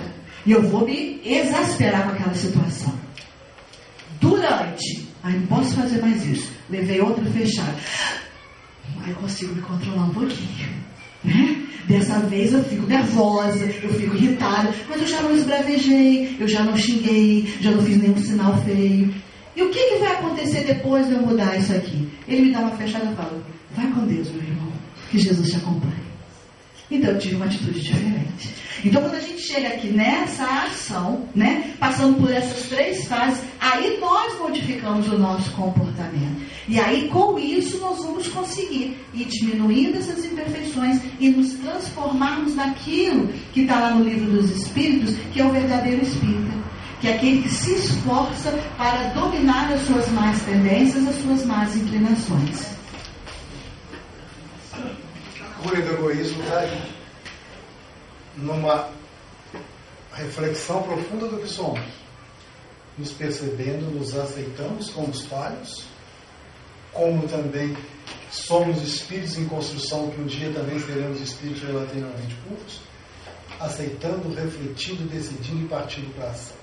[0.45, 2.93] e eu vou me exasperar com aquela situação.
[4.19, 6.51] Durante, aí não posso fazer mais isso.
[6.69, 7.75] Levei outra fechada.
[9.01, 10.69] Aí eu consigo me controlar um pouquinho,
[11.25, 11.65] né?
[11.87, 16.63] Dessa vez eu fico nervosa, eu fico irritada, mas eu já não esbravejei, eu já
[16.63, 19.13] não xinguei, já não fiz nenhum sinal feio.
[19.55, 22.09] E o que, que vai acontecer depois de eu mudar isso aqui?
[22.27, 23.41] Ele me dá uma fechada e fala:
[23.75, 24.71] Vai com Deus, meu irmão,
[25.11, 26.05] que Jesus te acompanhe.
[26.89, 28.49] Então eu tive uma atitude diferente.
[28.83, 33.97] Então quando a gente chega aqui nessa ação, né, passando por essas três fases, aí
[33.99, 36.44] nós modificamos o nosso comportamento.
[36.67, 43.27] E aí com isso nós vamos conseguir ir diminuindo essas imperfeições e nos transformarmos naquilo
[43.53, 46.65] que está lá no livro dos Espíritos, que é o verdadeiro Espírito.
[47.01, 51.75] Que é aquele que se esforça para dominar as suas más tendências, as suas más
[51.75, 52.75] inclinações
[55.65, 56.95] cura do egoísmo está.
[58.37, 58.89] Numa
[60.13, 61.81] reflexão profunda do que somos.
[62.97, 65.85] Nos percebendo, nos aceitamos como os falhos,
[66.95, 67.75] como também
[68.31, 72.79] somos espíritos em construção, que um dia também seremos espíritos relativamente puros,
[73.59, 76.55] aceitando, refletindo, decidindo e partindo para a ação.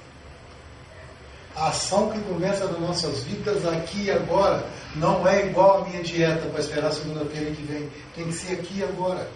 [1.54, 4.66] A ação que começa nas nossas vidas aqui e agora
[4.96, 7.90] não é igual à minha dieta para esperar segunda-feira que vem.
[8.16, 9.30] Tem que ser aqui e agora.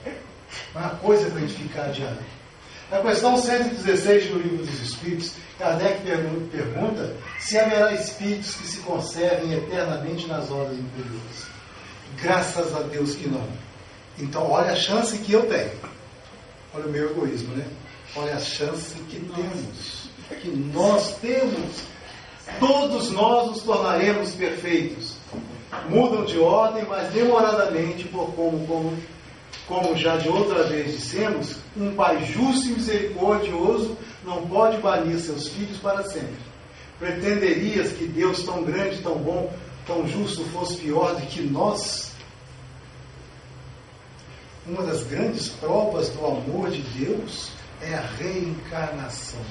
[0.74, 2.35] Não é uma coisa para a gente ficar adiante.
[2.90, 9.54] Na questão 116 do Livro dos Espíritos, Kardec pergunta se haverá espíritos que se conservem
[9.54, 11.46] eternamente nas ordens inferiores.
[12.22, 13.46] Graças a Deus que não.
[14.18, 15.72] Então, olha a chance que eu tenho.
[16.74, 17.66] Olha o meu egoísmo, né?
[18.14, 20.08] Olha a chance que temos.
[20.40, 21.82] Que nós temos
[22.60, 25.16] Todos nós nos tornaremos perfeitos.
[25.88, 28.96] Mudam de ordem, mas demoradamente, por como, como,
[29.66, 35.48] como já de outra vez dissemos, um pai justo e misericordioso não pode banir seus
[35.48, 36.36] filhos para sempre.
[36.98, 39.52] Pretenderias que Deus tão grande, tão bom,
[39.86, 42.12] tão justo fosse pior do que nós?
[44.66, 47.50] Uma das grandes provas do amor de Deus
[47.82, 49.44] é a reencarnação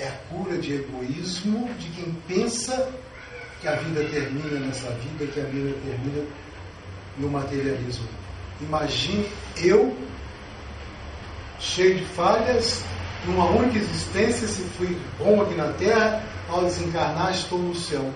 [0.00, 2.90] é a cura de egoísmo de quem pensa
[3.60, 6.26] que a vida termina nessa vida, que a vida termina
[7.20, 8.08] no materialismo.
[8.60, 9.96] Imagine eu,
[11.58, 12.82] cheio de falhas,
[13.26, 18.12] numa única existência, se fui bom aqui na terra, ao desencarnar estou no céu.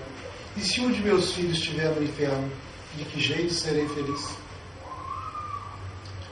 [0.57, 2.51] E se um de meus filhos estiver no inferno,
[2.97, 4.37] de que jeito serei feliz?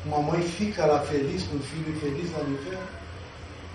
[0.06, 2.88] Uma mãe fica lá feliz com um filho infeliz lá no inferno?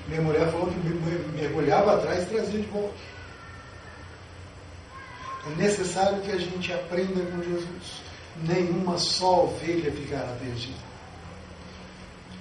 [0.09, 2.95] Minha mulher falou que mergulhava atrás e trazia de volta.
[5.47, 8.08] É necessário que a gente aprenda com Jesus.
[8.43, 10.89] Nenhuma só ovelha ficará perdida.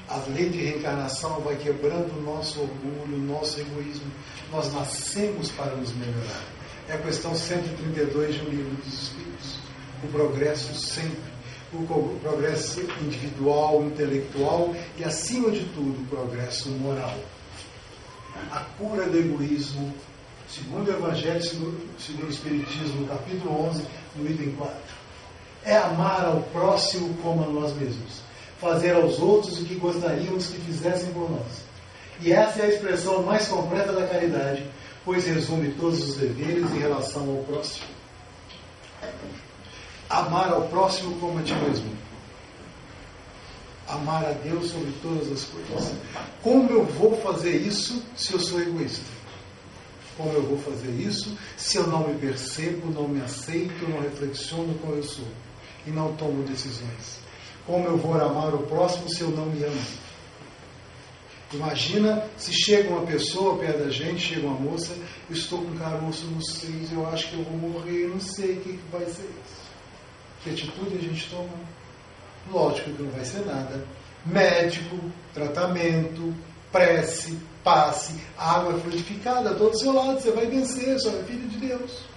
[0.07, 4.09] A lei de reencarnação vai quebrando o nosso orgulho, o nosso egoísmo.
[4.51, 6.43] Nós nascemos para nos melhorar.
[6.87, 9.59] É a questão 132 de um livro dos Espíritos.
[10.03, 11.37] O progresso sempre.
[11.73, 17.17] O progresso individual, intelectual e, acima de tudo, o progresso moral.
[18.51, 19.93] A cura do egoísmo,
[20.47, 23.83] segundo o Evangelho, segundo o Espiritismo, capítulo 11,
[24.15, 24.86] no item 4.
[25.68, 28.26] É amar ao próximo como a nós mesmos
[28.59, 31.65] fazer aos outros o que gostaríamos que fizessem por nós.
[32.20, 34.65] E essa é a expressão mais completa da caridade,
[35.05, 37.86] pois resume todos os deveres em relação ao próximo.
[40.09, 41.91] Amar ao próximo como a ti mesmo.
[43.88, 45.93] Amar a Deus sobre todas as coisas.
[46.41, 49.05] Como eu vou fazer isso se eu sou egoísta?
[50.18, 54.74] Como eu vou fazer isso se eu não me percebo, não me aceito, não reflexiono
[54.80, 55.26] como eu sou
[55.88, 57.19] e não tomo decisões?
[57.65, 59.81] Como eu vou amar o próximo se eu não me amo?
[61.53, 64.93] Imagina se chega uma pessoa perto da gente, chega uma moça,
[65.29, 68.73] estou com caroço nos seios, eu acho que eu vou morrer, não sei o que,
[68.73, 69.67] que vai ser isso.
[70.43, 71.49] Que atitude a gente toma?
[72.51, 73.85] Lógico que não vai ser nada.
[74.25, 74.99] Médico,
[75.33, 76.35] tratamento,
[76.69, 81.57] prece, passe, água fluidificada, todo do seu lado, você vai vencer, só é filho de
[81.57, 82.16] Deus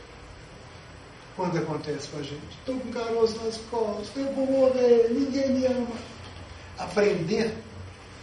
[1.36, 2.58] quando acontece com a gente.
[2.58, 5.96] Estou com caroço nas costas, eu vou morrer, ninguém me ama.
[6.78, 7.54] Aprender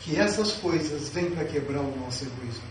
[0.01, 2.63] que essas coisas vêm para quebrar o nosso egoísmo.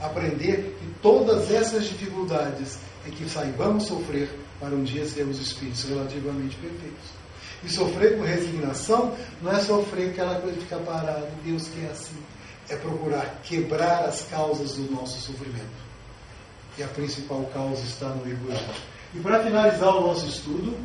[0.00, 6.56] Aprender que todas essas dificuldades é que saibamos sofrer para um dia sermos espíritos relativamente
[6.56, 7.22] perfeitos.
[7.64, 12.16] E sofrer com resignação não é sofrer aquela coisa de ficar parado, Deus quer assim.
[12.68, 15.82] É procurar quebrar as causas do nosso sofrimento.
[16.78, 18.74] E a principal causa está no egoísmo.
[19.14, 20.76] E para finalizar o nosso estudo,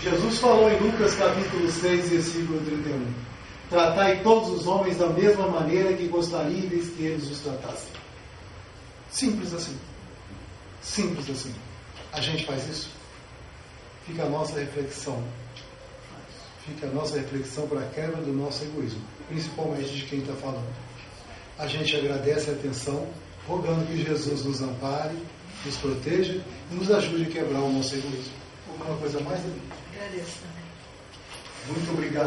[0.00, 3.12] Jesus falou em Lucas capítulo 6, versículo 31.
[3.68, 7.90] Tratai todos os homens da mesma maneira que gostaríeis que eles os tratassem.
[9.10, 9.76] Simples assim.
[10.80, 11.52] Simples assim.
[12.12, 12.88] A gente faz isso?
[14.06, 15.20] Fica a nossa reflexão.
[16.64, 20.72] Fica a nossa reflexão para a quebra do nosso egoísmo, principalmente de quem está falando.
[21.58, 23.08] A gente agradece a atenção
[23.46, 25.16] rogando que Jesus nos ampare,
[25.64, 26.40] nos proteja
[26.70, 28.32] e nos ajude a quebrar o nosso egoísmo.
[28.68, 29.40] Alguma coisa mais?
[29.40, 30.66] Agradeço também.
[31.68, 32.24] Muito obrigado.